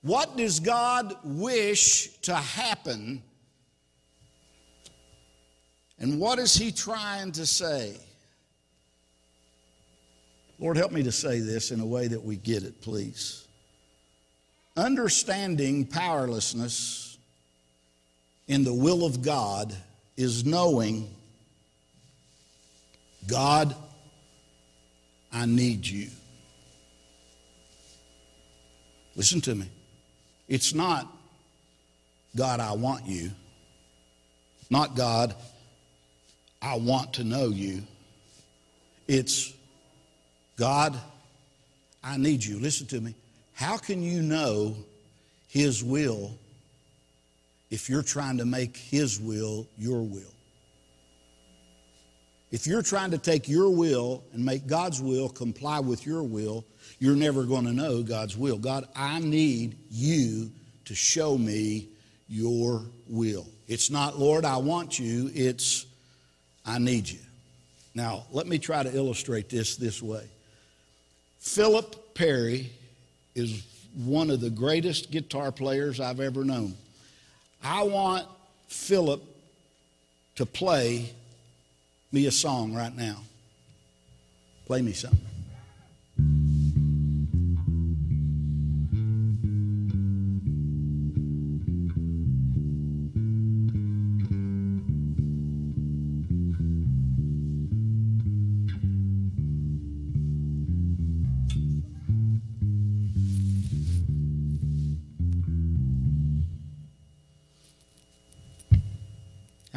What 0.00 0.36
does 0.36 0.58
God 0.58 1.14
wish 1.22 2.18
to 2.22 2.34
happen 2.34 3.22
and 6.02 6.18
what 6.18 6.40
is 6.40 6.54
he 6.54 6.72
trying 6.72 7.30
to 7.32 7.46
say? 7.46 7.96
Lord, 10.58 10.76
help 10.76 10.90
me 10.90 11.04
to 11.04 11.12
say 11.12 11.38
this 11.38 11.70
in 11.70 11.78
a 11.78 11.86
way 11.86 12.08
that 12.08 12.22
we 12.22 12.36
get 12.36 12.64
it, 12.64 12.82
please. 12.82 13.46
Understanding 14.76 15.86
powerlessness 15.86 17.18
in 18.48 18.64
the 18.64 18.74
will 18.74 19.04
of 19.04 19.22
God 19.22 19.74
is 20.16 20.44
knowing 20.44 21.08
God, 23.28 23.74
I 25.32 25.46
need 25.46 25.86
you. 25.86 26.08
Listen 29.14 29.40
to 29.42 29.54
me. 29.54 29.66
It's 30.48 30.74
not 30.74 31.06
God, 32.34 32.58
I 32.58 32.72
want 32.72 33.06
you. 33.06 33.30
Not 34.68 34.96
God, 34.96 35.36
I 36.62 36.76
want 36.76 37.14
to 37.14 37.24
know 37.24 37.48
you. 37.48 37.82
It's 39.08 39.52
God, 40.56 40.96
I 42.04 42.16
need 42.16 42.44
you. 42.44 42.60
Listen 42.60 42.86
to 42.88 43.00
me. 43.00 43.14
How 43.54 43.76
can 43.76 44.02
you 44.02 44.22
know 44.22 44.76
His 45.48 45.82
will 45.82 46.30
if 47.70 47.90
you're 47.90 48.02
trying 48.02 48.38
to 48.38 48.44
make 48.44 48.76
His 48.76 49.20
will 49.20 49.66
your 49.76 50.02
will? 50.02 50.22
If 52.52 52.66
you're 52.66 52.82
trying 52.82 53.10
to 53.12 53.18
take 53.18 53.48
your 53.48 53.70
will 53.70 54.22
and 54.32 54.44
make 54.44 54.66
God's 54.66 55.00
will 55.00 55.28
comply 55.28 55.80
with 55.80 56.06
your 56.06 56.22
will, 56.22 56.64
you're 56.98 57.16
never 57.16 57.44
going 57.44 57.64
to 57.64 57.72
know 57.72 58.02
God's 58.02 58.36
will. 58.36 58.58
God, 58.58 58.86
I 58.94 59.18
need 59.18 59.76
you 59.90 60.50
to 60.84 60.94
show 60.94 61.38
me 61.38 61.88
your 62.28 62.84
will. 63.08 63.46
It's 63.68 63.90
not, 63.90 64.18
Lord, 64.18 64.44
I 64.44 64.58
want 64.58 64.98
you, 64.98 65.30
it's, 65.34 65.86
I 66.64 66.78
need 66.78 67.08
you. 67.08 67.18
Now, 67.94 68.24
let 68.30 68.46
me 68.46 68.58
try 68.58 68.82
to 68.82 68.94
illustrate 68.94 69.48
this 69.48 69.76
this 69.76 70.02
way. 70.02 70.24
Philip 71.40 72.14
Perry 72.14 72.70
is 73.34 73.64
one 73.94 74.30
of 74.30 74.40
the 74.40 74.50
greatest 74.50 75.10
guitar 75.10 75.52
players 75.52 76.00
I've 76.00 76.20
ever 76.20 76.44
known. 76.44 76.74
I 77.62 77.82
want 77.82 78.26
Philip 78.68 79.22
to 80.36 80.46
play 80.46 81.12
me 82.10 82.26
a 82.26 82.30
song 82.30 82.74
right 82.74 82.94
now. 82.94 83.18
Play 84.66 84.82
me 84.82 84.92
something. 84.92 85.31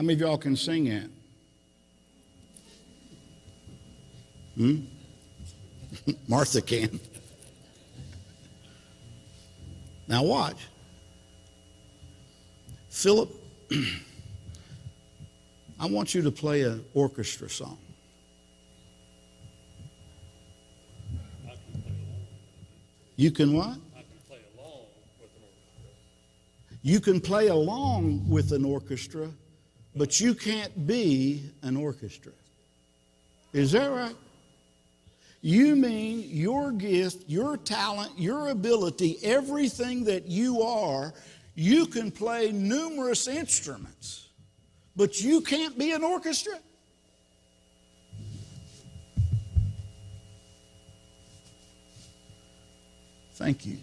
Many 0.06 0.14
of 0.14 0.22
y'all 0.22 0.38
can 0.38 0.56
sing 0.56 0.88
it? 0.88 1.10
Hmm? 4.56 4.78
Martha 6.28 6.62
can. 6.62 7.00
Now 10.08 10.24
watch. 10.24 10.58
Philip, 12.90 13.30
I 15.80 15.88
want 15.88 16.16
you 16.16 16.22
to 16.22 16.32
play 16.32 16.62
an 16.62 16.86
orchestra 16.94 17.50
song. 17.50 17.78
You 23.18 23.32
can 23.32 23.54
what? 23.54 23.78
You 26.86 27.00
can 27.00 27.20
play 27.20 27.48
along 27.48 28.30
with 28.30 28.52
an 28.52 28.64
orchestra, 28.64 29.28
but 29.96 30.20
you 30.20 30.36
can't 30.36 30.86
be 30.86 31.50
an 31.62 31.78
orchestra. 31.78 32.32
Is 33.54 33.72
that 33.72 33.90
right? 33.90 34.16
You 35.42 35.76
mean 35.76 36.28
your 36.28 36.72
gift, 36.72 37.30
your 37.30 37.56
talent, 37.58 38.12
your 38.18 38.50
ability, 38.50 39.20
everything 39.24 40.04
that 40.06 40.28
you 40.28 40.62
are, 40.62 41.14
you 41.54 41.86
can 41.86 42.12
play 42.12 42.52
numerous 42.52 43.28
instruments, 43.28 44.28
but 44.96 45.22
you 45.22 45.42
can't 45.42 45.78
be 45.78 45.92
an 45.92 46.04
orchestra? 46.04 46.56
Thank 53.36 53.66
you. 53.66 53.78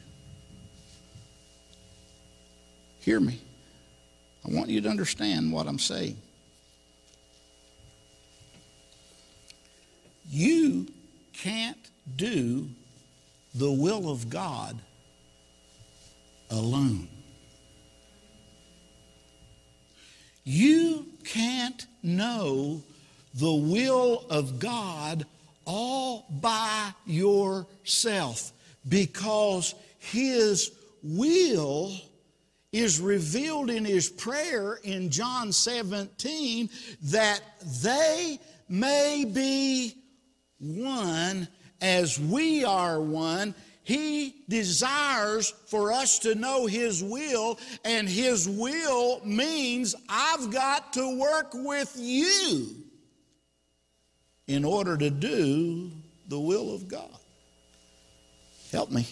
Hear 3.00 3.20
me. 3.20 3.40
I 4.44 4.50
want 4.50 4.70
you 4.70 4.80
to 4.80 4.88
understand 4.88 5.52
what 5.52 5.66
I'm 5.66 5.78
saying. 5.78 6.16
You 10.28 10.86
can't 11.32 11.78
do 12.16 12.68
the 13.54 13.70
will 13.70 14.10
of 14.10 14.28
God 14.30 14.80
alone. 16.50 17.08
You 20.44 21.06
can't 21.24 21.86
know 22.02 22.82
the 23.34 23.52
will 23.52 24.24
of 24.28 24.58
God 24.58 25.26
all 25.64 26.26
by 26.30 26.92
yourself 27.06 28.52
because 28.88 29.74
His 29.98 30.72
will 31.02 31.92
is 32.72 33.00
revealed 33.00 33.70
in 33.70 33.84
His 33.84 34.08
prayer 34.08 34.78
in 34.82 35.10
John 35.10 35.52
17 35.52 36.70
that 37.02 37.40
they 37.82 38.38
may 38.68 39.24
be 39.24 39.94
one 40.58 41.46
as 41.80 42.18
we 42.18 42.64
are 42.64 43.00
one. 43.00 43.54
He 43.84 44.36
desires 44.48 45.52
for 45.66 45.92
us 45.92 46.20
to 46.20 46.34
know 46.34 46.66
His 46.66 47.02
will, 47.02 47.58
and 47.84 48.08
His 48.08 48.48
will 48.48 49.20
means 49.24 49.94
I've 50.08 50.50
got 50.50 50.94
to 50.94 51.18
work 51.18 51.50
with 51.52 51.92
you 51.98 52.68
in 54.46 54.64
order 54.64 54.96
to 54.96 55.10
do 55.10 55.90
the 56.28 56.40
will 56.40 56.74
of 56.74 56.88
God. 56.88 57.18
Help 58.70 58.90
me. 58.90 59.06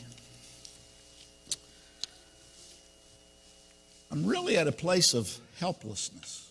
I'm 4.10 4.26
really 4.26 4.56
at 4.56 4.66
a 4.66 4.72
place 4.72 5.14
of 5.14 5.34
helplessness. 5.58 6.50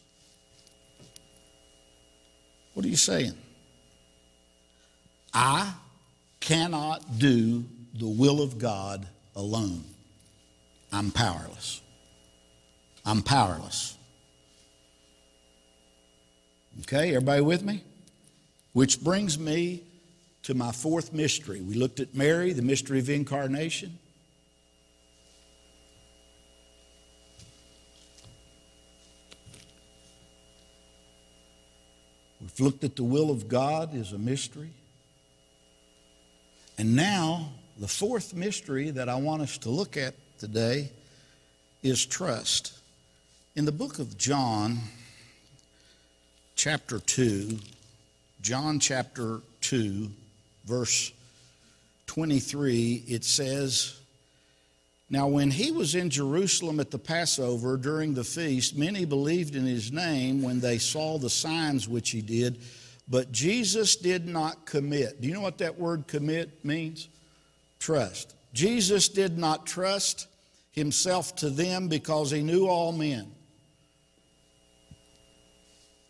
What 2.74 2.86
are 2.86 2.90
you 2.90 2.96
saying? 2.96 3.34
I 5.34 5.74
cannot 6.40 7.20
do 7.20 7.66
the 7.94 8.08
will 8.08 8.42
of 8.42 8.58
God 8.58 9.08
alone. 9.36 9.84
I'm 10.92 11.12
powerless. 11.12 11.82
I'm 13.06 13.22
powerless. 13.22 13.98
Okay, 16.82 17.10
everybody 17.10 17.42
with 17.42 17.64
me? 17.64 17.84
Which 18.74 19.04
brings 19.04 19.38
me 19.38 19.84
to 20.44 20.54
my 20.54 20.72
fourth 20.72 21.14
mystery. 21.14 21.62
We 21.62 21.76
looked 21.76 22.00
at 22.00 22.16
Mary, 22.16 22.54
the 22.54 22.62
mystery 22.62 23.00
of 23.00 23.10
incarnation. 23.10 24.00
Looked 32.60 32.84
at 32.84 32.96
the 32.96 33.04
will 33.04 33.32
of 33.32 33.48
God 33.48 33.96
as 33.96 34.14
a 34.14 34.18
mystery. 34.18 34.72
And 36.78 36.96
now, 36.96 37.50
the 37.78 37.88
fourth 37.88 38.34
mystery 38.34 38.92
that 38.92 39.10
I 39.10 39.16
want 39.16 39.42
us 39.42 39.58
to 39.60 39.70
look 39.70 39.98
at 39.98 40.16
today 40.38 40.92
is 41.84 42.06
trust. 42.06 42.74
In 43.56 43.66
the 43.66 43.72
book 43.72 44.00
of 44.00 44.18
John, 44.18 44.80
chapter 46.56 47.00
2, 47.00 47.60
John 48.42 48.80
chapter 48.80 49.42
2, 49.62 50.10
verse 50.66 51.12
23, 52.08 53.04
it 53.08 53.24
says, 53.24 53.99
Now 55.10 55.28
when 55.28 55.50
he 55.50 55.72
was 55.72 55.96
in 55.96 56.10
Jerusalem 56.10 56.80
at 56.80 56.92
the 56.92 57.00
Passover 57.00 57.78
during 57.78 58.14
the 58.14 58.24
feast, 58.24 58.78
many 58.78 59.06
believed 59.06 59.56
in 59.56 59.66
his 59.66 59.92
name 59.92 60.44
when 60.44 60.60
they 60.60 60.78
saw 60.78 61.18
the 61.18 61.30
signs 61.30 61.88
which 61.88 62.12
he 62.12 62.22
did. 62.22 62.62
But 63.08 63.32
Jesus 63.32 63.96
did 63.96 64.28
not 64.28 64.68
commit. 64.68 65.20
Do 65.20 65.28
you 65.28 65.34
know 65.34 65.42
what 65.42 65.58
that 65.60 65.80
word 65.80 66.08
commit 66.08 66.64
means? 66.64 67.10
Trust. 67.80 68.36
Jesus 68.54 69.10
did 69.10 69.38
not 69.38 69.66
trust 69.66 70.28
himself 70.72 71.36
to 71.38 71.50
them 71.50 71.88
because 71.88 72.30
he 72.30 72.44
knew 72.44 72.68
all 72.68 72.92
men. 72.92 73.32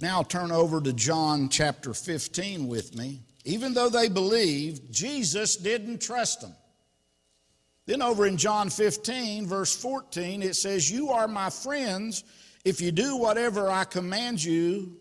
Now 0.02 0.24
turn 0.24 0.52
over 0.52 0.82
to 0.82 0.92
John 0.92 1.48
chapter 1.50 1.94
15 1.94 2.68
with 2.68 2.96
me. 2.96 3.22
Even 3.46 3.74
though 3.74 3.90
they 3.90 4.10
believed, 4.10 4.92
Jesus 4.92 5.56
didn't 5.56 6.02
trust 6.02 6.42
them. 6.42 6.54
Then 7.90 8.04
over 8.04 8.28
in 8.28 8.38
John 8.38 8.70
15, 8.70 9.48
verse 9.48 9.76
14, 9.76 10.44
it 10.44 10.56
says, 10.56 10.92
You 10.92 11.10
are 11.10 11.28
my 11.28 11.50
friends 11.50 12.24
if 12.64 12.82
you 12.82 12.92
do 12.92 13.18
whatever 13.18 13.68
I 13.72 13.84
command 13.84 14.44
you. 14.44 14.96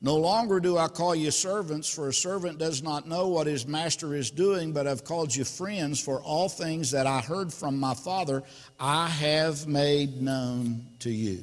No 0.00 0.14
longer 0.14 0.60
do 0.60 0.78
I 0.78 0.86
call 0.86 1.16
you 1.16 1.32
servants, 1.32 1.92
for 1.92 2.10
a 2.10 2.14
servant 2.14 2.58
does 2.58 2.80
not 2.80 3.08
know 3.08 3.26
what 3.26 3.48
his 3.48 3.66
master 3.66 4.14
is 4.14 4.30
doing, 4.30 4.70
but 4.70 4.86
I've 4.86 5.02
called 5.02 5.34
you 5.34 5.42
friends, 5.42 6.00
for 6.00 6.20
all 6.20 6.48
things 6.48 6.92
that 6.92 7.08
I 7.08 7.20
heard 7.20 7.52
from 7.52 7.80
my 7.80 7.94
Father 7.94 8.44
I 8.78 9.08
have 9.08 9.66
made 9.66 10.22
known 10.22 10.86
to 11.00 11.10
you. 11.10 11.42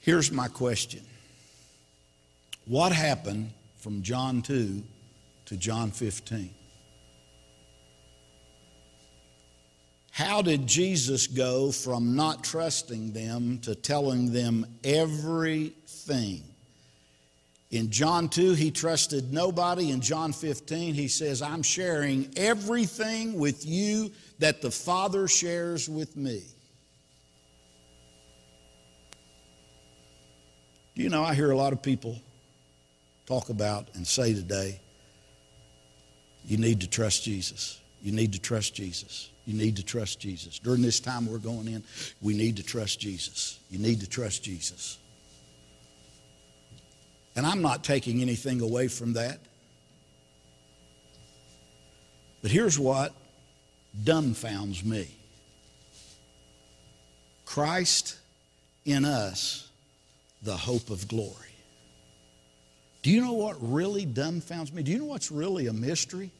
Here's 0.00 0.30
my 0.30 0.48
question 0.48 1.00
What 2.66 2.92
happened 2.92 3.52
from 3.78 4.02
John 4.02 4.42
2 4.42 4.82
to 5.46 5.56
John 5.56 5.90
15? 5.90 6.50
How 10.12 10.42
did 10.42 10.66
Jesus 10.66 11.26
go 11.26 11.72
from 11.72 12.14
not 12.14 12.44
trusting 12.44 13.14
them 13.14 13.60
to 13.60 13.74
telling 13.74 14.30
them 14.30 14.66
everything? 14.84 16.42
In 17.70 17.90
John 17.90 18.28
2, 18.28 18.52
he 18.52 18.70
trusted 18.70 19.32
nobody. 19.32 19.90
In 19.90 20.02
John 20.02 20.34
15, 20.34 20.92
he 20.92 21.08
says, 21.08 21.40
I'm 21.40 21.62
sharing 21.62 22.30
everything 22.36 23.38
with 23.38 23.64
you 23.64 24.12
that 24.38 24.60
the 24.60 24.70
Father 24.70 25.26
shares 25.26 25.88
with 25.88 26.14
me. 26.14 26.42
You 30.94 31.08
know, 31.08 31.24
I 31.24 31.34
hear 31.34 31.52
a 31.52 31.56
lot 31.56 31.72
of 31.72 31.82
people 31.82 32.20
talk 33.24 33.48
about 33.48 33.88
and 33.94 34.06
say 34.06 34.34
today, 34.34 34.78
you 36.44 36.58
need 36.58 36.82
to 36.82 36.86
trust 36.86 37.24
Jesus. 37.24 37.80
You 38.02 38.12
need 38.12 38.34
to 38.34 38.38
trust 38.38 38.74
Jesus. 38.74 39.31
You 39.44 39.54
need 39.54 39.76
to 39.76 39.82
trust 39.82 40.20
Jesus. 40.20 40.58
During 40.58 40.82
this 40.82 41.00
time 41.00 41.26
we're 41.26 41.38
going 41.38 41.66
in, 41.66 41.82
we 42.20 42.34
need 42.34 42.56
to 42.56 42.62
trust 42.62 43.00
Jesus. 43.00 43.58
You 43.70 43.78
need 43.78 44.00
to 44.00 44.08
trust 44.08 44.44
Jesus. 44.44 44.98
And 47.34 47.46
I'm 47.46 47.62
not 47.62 47.82
taking 47.82 48.20
anything 48.20 48.60
away 48.60 48.88
from 48.88 49.14
that. 49.14 49.40
But 52.42 52.50
here's 52.50 52.78
what 52.78 53.12
dumbfounds 54.04 54.84
me 54.84 55.08
Christ 57.44 58.18
in 58.84 59.04
us, 59.04 59.68
the 60.42 60.56
hope 60.56 60.90
of 60.90 61.08
glory. 61.08 61.36
Do 63.02 63.10
you 63.10 63.20
know 63.20 63.32
what 63.32 63.56
really 63.60 64.06
dumbfounds 64.06 64.72
me? 64.72 64.82
Do 64.82 64.92
you 64.92 64.98
know 64.98 65.06
what's 65.06 65.32
really 65.32 65.66
a 65.66 65.72
mystery? 65.72 66.30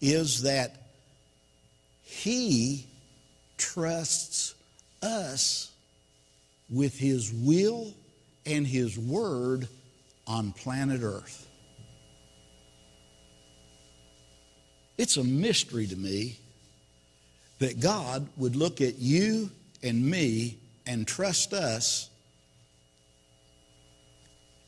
Is 0.00 0.42
that 0.42 0.87
He 2.08 2.86
trusts 3.58 4.54
us 5.02 5.70
with 6.70 6.98
His 6.98 7.30
will 7.30 7.92
and 8.46 8.66
His 8.66 8.98
word 8.98 9.68
on 10.26 10.52
planet 10.52 11.02
Earth. 11.02 11.46
It's 14.96 15.18
a 15.18 15.22
mystery 15.22 15.86
to 15.86 15.96
me 15.96 16.38
that 17.58 17.78
God 17.78 18.26
would 18.38 18.56
look 18.56 18.80
at 18.80 18.98
you 18.98 19.50
and 19.82 20.04
me 20.04 20.56
and 20.86 21.06
trust 21.06 21.52
us 21.52 22.08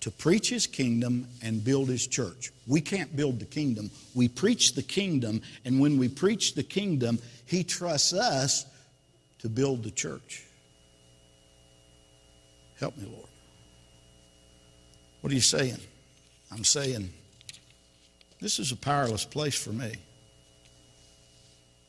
to 0.01 0.11
preach 0.11 0.49
his 0.49 0.67
kingdom 0.67 1.29
and 1.43 1.63
build 1.63 1.89
his 1.89 2.07
church. 2.07 2.53
We 2.67 2.81
can't 2.81 3.15
build 3.15 3.39
the 3.39 3.47
kingdom. 3.47 3.91
We 4.15 4.29
preach 4.29 4.75
the 4.75 4.83
kingdom, 4.83 5.43
and 5.65 5.79
when 5.79 5.99
we 5.99 6.09
preach 6.09 6.55
the 6.55 6.63
kingdom, 6.63 7.19
he 7.47 7.65
trusts 7.65 8.13
us 8.13 8.67
to 9.41 9.49
build 9.49 9.83
the 9.83 9.91
church. 9.91 10.45
Help 12.79 12.97
me, 12.97 13.05
Lord. 13.05 13.29
What 15.21 15.31
are 15.31 15.35
you 15.35 15.43
saying? 15.43 15.79
I'm 16.51 16.65
saying 16.65 17.11
this 18.41 18.59
is 18.59 18.73
a 18.73 18.77
powerless 18.77 19.25
place 19.25 19.55
for 19.55 19.71
me. 19.71 19.93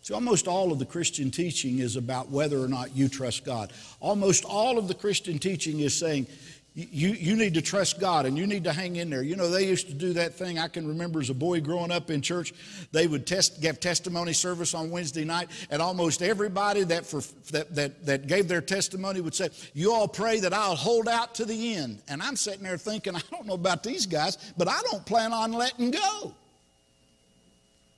See, 0.01 0.13
almost 0.13 0.47
all 0.47 0.71
of 0.71 0.79
the 0.79 0.85
Christian 0.85 1.31
teaching 1.31 1.79
is 1.79 1.95
about 1.95 2.29
whether 2.29 2.59
or 2.59 2.67
not 2.67 2.95
you 2.95 3.07
trust 3.07 3.45
God. 3.45 3.71
Almost 3.99 4.43
all 4.43 4.77
of 4.77 4.87
the 4.87 4.95
Christian 4.95 5.39
teaching 5.39 5.79
is 5.79 5.97
saying 5.97 6.27
you, 6.73 7.09
you 7.09 7.35
need 7.35 7.55
to 7.55 7.61
trust 7.61 7.99
God 7.99 8.25
and 8.25 8.37
you 8.37 8.47
need 8.47 8.63
to 8.63 8.71
hang 8.71 8.95
in 8.95 9.09
there. 9.09 9.23
You 9.23 9.35
know, 9.35 9.49
they 9.49 9.67
used 9.67 9.87
to 9.87 9.93
do 9.93 10.13
that 10.13 10.35
thing. 10.35 10.57
I 10.57 10.69
can 10.69 10.87
remember 10.87 11.19
as 11.19 11.29
a 11.29 11.33
boy 11.33 11.59
growing 11.59 11.91
up 11.91 12.09
in 12.09 12.21
church, 12.21 12.53
they 12.93 13.07
would 13.07 13.27
test, 13.27 13.61
give 13.61 13.81
testimony 13.81 14.31
service 14.31 14.73
on 14.73 14.89
Wednesday 14.89 15.25
night, 15.25 15.49
and 15.69 15.81
almost 15.81 16.21
everybody 16.21 16.83
that, 16.85 17.05
for, 17.05 17.21
that, 17.51 17.75
that, 17.75 18.05
that 18.05 18.27
gave 18.27 18.47
their 18.47 18.61
testimony 18.61 19.19
would 19.19 19.35
say, 19.35 19.49
You 19.73 19.91
all 19.91 20.07
pray 20.07 20.39
that 20.39 20.53
I'll 20.53 20.77
hold 20.77 21.09
out 21.09 21.35
to 21.35 21.45
the 21.45 21.75
end. 21.75 22.01
And 22.07 22.23
I'm 22.23 22.37
sitting 22.37 22.63
there 22.63 22.77
thinking, 22.77 23.15
I 23.15 23.21
don't 23.31 23.45
know 23.45 23.55
about 23.55 23.83
these 23.83 24.05
guys, 24.05 24.37
but 24.57 24.69
I 24.69 24.79
don't 24.89 25.05
plan 25.05 25.33
on 25.33 25.51
letting 25.51 25.91
go. 25.91 26.33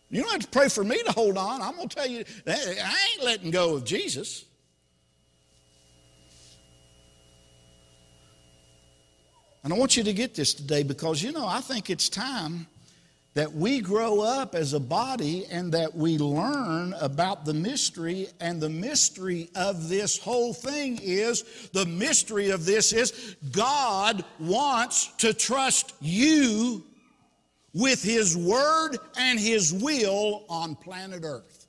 You 0.09 0.24
don't 0.24 0.32
have 0.32 0.41
to 0.41 0.47
pray 0.47 0.69
for 0.69 0.84
me 0.84 1.01
to 1.03 1.11
hold 1.11 1.38
on. 1.38 1.61
I'm 1.61 1.76
going 1.76 1.89
to 1.89 1.95
tell 1.95 2.07
you, 2.07 2.24
I 2.47 3.07
ain't 3.13 3.24
letting 3.24 3.51
go 3.51 3.76
of 3.76 3.84
Jesus. 3.84 4.45
And 9.64 9.72
I 9.72 9.78
want 9.78 9.95
you 9.95 10.03
to 10.03 10.14
get 10.14 10.36
this 10.36 10.53
today 10.53 10.84
because, 10.84 11.24
you 11.24 11.32
know, 11.32 11.47
I 11.47 11.61
think 11.61 11.89
it's 11.89 12.09
time 12.09 12.68
that 13.34 13.51
we 13.51 13.80
grow 13.80 14.22
up 14.22 14.53
as 14.53 14.74
a 14.74 14.80
body 14.80 15.45
and 15.49 15.72
that 15.72 15.95
we 15.95 16.18
learn 16.18 16.93
about 16.99 17.45
the 17.45 17.53
mystery. 17.53 18.28
And 18.39 18.61
the 18.61 18.70
mystery 18.70 19.49
of 19.55 19.89
this 19.89 20.20
whole 20.20 20.53
thing 20.53 20.99
is 21.01 21.70
the 21.74 21.86
mystery 21.86 22.49
of 22.49 22.66
this 22.66 22.93
is 22.93 23.36
God 23.51 24.24
wants 24.39 25.07
to 25.18 25.34
trust 25.34 25.93
you 25.99 26.84
with 27.74 28.03
His 28.03 28.38
Word 28.38 28.97
and 29.18 29.39
His 29.39 29.74
will 29.74 30.43
on 30.49 30.76
planet 30.76 31.24
Earth. 31.24 31.62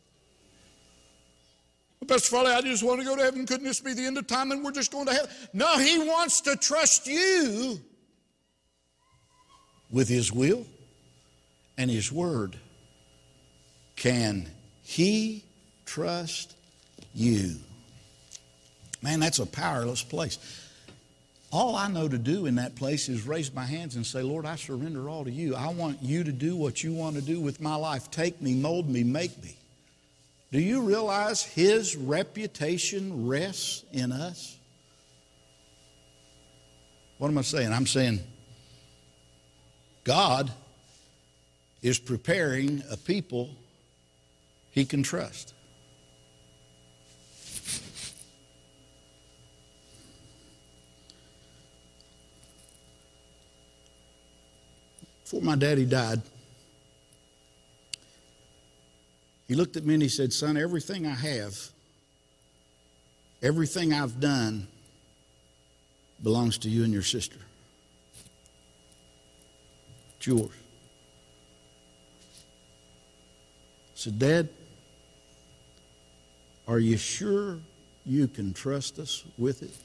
Pastor 2.05 2.31
Farley, 2.31 2.53
I 2.53 2.61
just 2.61 2.83
want 2.83 3.01
to 3.01 3.07
go 3.07 3.17
to 3.17 3.23
heaven. 3.23 3.47
Couldn't 3.47 3.65
this 3.65 3.81
be 3.81 3.95
the 3.95 4.05
end 4.05 4.19
of 4.19 4.27
time 4.27 4.53
and 4.53 4.65
we're 4.65 4.73
just 4.73 4.93
going 4.93 5.07
to 5.07 5.13
heaven? 5.13 5.31
No, 5.53 5.79
He 5.79 5.99
wants 5.99 6.41
to 6.43 6.57
trust 6.57 7.07
you 7.07 7.81
with 9.91 10.09
His 10.09 10.33
will 10.33 10.67
and 11.79 11.91
His 11.91 12.11
Word. 12.13 12.57
Can 13.97 14.49
He 14.83 15.45
trust 15.87 16.55
you? 17.15 17.57
Man, 19.03 19.21
that's 19.21 19.39
a 19.39 19.47
powerless 19.47 20.03
place. 20.03 20.39
All 21.53 21.77
I 21.77 21.87
know 21.87 22.09
to 22.09 22.19
do 22.19 22.47
in 22.47 22.57
that 22.57 22.75
place 22.75 23.09
is 23.09 23.27
raise 23.27 23.55
my 23.55 23.65
hands 23.65 23.95
and 23.95 24.05
say, 24.05 24.23
Lord, 24.23 24.45
I 24.45 24.57
surrender 24.57 25.09
all 25.09 25.25
to 25.25 25.31
you. 25.31 25.55
I 25.55 25.69
want 25.69 26.03
you 26.03 26.25
to 26.25 26.33
do 26.33 26.57
what 26.57 26.83
you 26.83 26.93
want 26.93 27.15
to 27.15 27.23
do 27.23 27.39
with 27.41 27.61
my 27.61 27.77
life. 27.77 28.11
Take 28.11 28.43
me, 28.43 28.55
mold 28.55 28.89
me, 28.89 29.05
make 29.05 29.41
me. 29.41 29.57
Do 30.55 30.61
you 30.61 30.83
realize 30.83 31.43
his 31.43 31.97
reputation 31.97 33.27
rests 33.27 33.85
in 33.93 34.13
us? 34.13 34.57
What 37.19 37.27
am 37.27 37.39
I 37.39 37.43
saying? 37.43 37.73
I'm 37.73 37.89
saying 37.89 38.21
God 40.05 40.53
is 41.83 41.99
preparing 41.99 42.85
a 42.89 42.97
people 42.97 43.51
he 44.71 44.85
can 44.85 45.03
trust. 45.03 45.55
Before 55.25 55.43
my 55.43 55.57
daddy 55.57 55.85
died, 55.85 56.23
He 59.47 59.55
looked 59.55 59.77
at 59.77 59.85
me 59.85 59.95
and 59.95 60.03
he 60.03 60.09
said, 60.09 60.33
Son, 60.33 60.57
everything 60.57 61.07
I 61.07 61.15
have, 61.15 61.59
everything 63.43 63.93
I've 63.93 64.21
done 64.21 64.67
belongs 66.23 66.59
to 66.59 66.71
you 66.71 66.85
and 66.85 66.93
your 66.93 67.03
sister. 67.03 67.39
It's 70.17 70.27
yours. 70.27 70.51
I 73.89 73.97
said, 73.97 74.19
Dad, 74.19 74.49
are 76.67 76.79
you 76.79 76.97
sure 76.97 77.59
you 78.07 78.29
can 78.29 78.55
trust 78.55 78.99
us 78.99 79.25
with 79.37 79.63
it? 79.63 79.77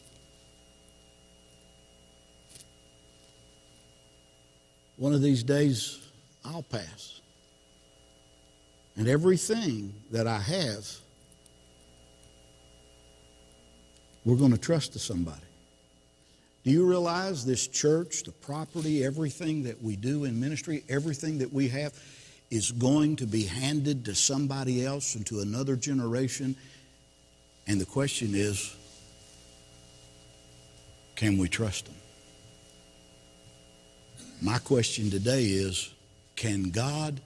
One 4.96 5.14
of 5.14 5.22
these 5.22 5.44
days, 5.44 6.00
I'll 6.46 6.64
pass 6.64 7.20
and 9.00 9.08
everything 9.08 9.94
that 10.12 10.28
I 10.28 10.40
have, 10.40 10.86
we're 14.26 14.36
going 14.36 14.52
to 14.52 14.58
trust 14.58 14.92
to 14.92 15.00
somebody. 15.00 15.40
Do 16.66 16.72
you 16.72 16.86
realize 16.86 17.46
this 17.46 17.66
church, 17.66 18.24
the 18.24 18.34
property, 18.34 19.06
everything 19.06 19.64
that 19.64 19.82
we 19.82 19.96
do 19.96 20.26
in 20.26 20.38
ministry, 20.38 20.84
everything 20.90 21.38
that 21.38 21.54
we 21.54 21.70
have 21.70 21.94
is 22.52 22.74
going 22.74 23.16
to 23.16 23.26
be 23.26 23.44
handed 23.44 24.04
to 24.04 24.16
somebody 24.16 24.86
else 24.86 25.16
and 25.16 25.26
to 25.28 25.40
another 25.40 25.78
generation? 25.78 26.58
And 27.68 27.80
the 27.80 27.86
question 27.86 28.32
is 28.34 28.76
can 31.16 31.38
we 31.38 31.48
trust 31.48 31.86
them? 31.86 31.96
My 34.42 34.58
question 34.58 35.10
today 35.10 35.46
is 35.46 35.90
can 36.36 36.72
God 36.72 37.22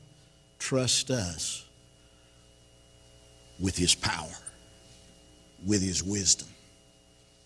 trust 0.64 1.12
us 1.12 1.66
with 3.60 3.78
His 3.78 3.96
power, 3.96 4.38
with 5.66 5.82
His 5.82 6.02
wisdom, 6.02 6.48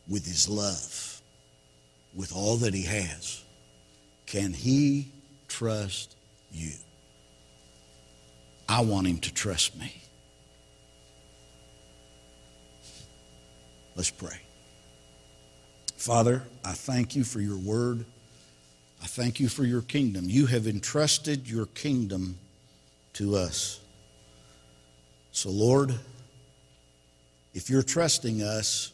with 0.07 0.23
His 0.23 0.47
love, 0.47 1.19
with 2.13 2.31
all 2.35 2.57
that 2.57 2.75
He 2.75 2.83
has. 2.83 3.43
Can 4.27 4.53
He 4.53 5.11
trust 5.47 6.15
you? 6.51 6.73
I 8.69 8.81
want 8.81 9.07
Him 9.07 9.17
to 9.17 9.33
trust 9.33 9.75
me. 9.79 9.99
Let's 13.95 14.11
pray. 14.11 14.39
Father, 15.95 16.43
I 16.63 16.73
thank 16.73 17.15
you 17.15 17.23
for 17.23 17.41
your 17.41 17.57
word. 17.57 18.05
I 19.01 19.07
thank 19.07 19.39
you 19.39 19.49
for 19.49 19.63
your 19.63 19.81
kingdom. 19.81 20.25
You 20.29 20.45
have 20.45 20.67
entrusted 20.67 21.49
your 21.49 21.65
kingdom 21.65 22.37
to 23.17 23.35
us. 23.35 23.79
So, 25.31 25.49
Lord, 25.49 25.93
if 27.53 27.69
you're 27.69 27.81
trusting 27.83 28.43
us, 28.43 28.91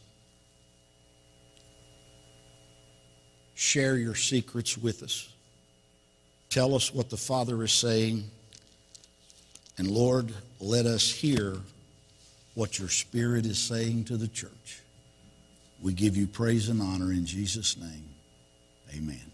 share 3.54 3.98
your 3.98 4.16
secrets 4.16 4.78
with 4.78 5.04
us. 5.04 5.30
Tell 6.50 6.74
us 6.74 6.94
what 6.94 7.10
the 7.10 7.18
Father 7.18 7.64
is 7.64 7.74
saying. 7.74 8.24
And 9.78 9.92
Lord, 9.92 10.34
let 10.60 10.86
us 10.86 11.12
hear 11.12 11.58
what 12.54 12.80
your 12.80 12.90
Spirit 12.90 13.46
is 13.46 13.58
saying 13.58 14.06
to 14.06 14.16
the 14.16 14.28
church. 14.28 14.82
We 15.82 15.92
give 15.92 16.16
you 16.16 16.28
praise 16.28 16.70
and 16.70 16.82
honor 16.82 17.12
in 17.12 17.26
Jesus' 17.26 17.76
name. 17.76 18.10
Amen. 18.96 19.33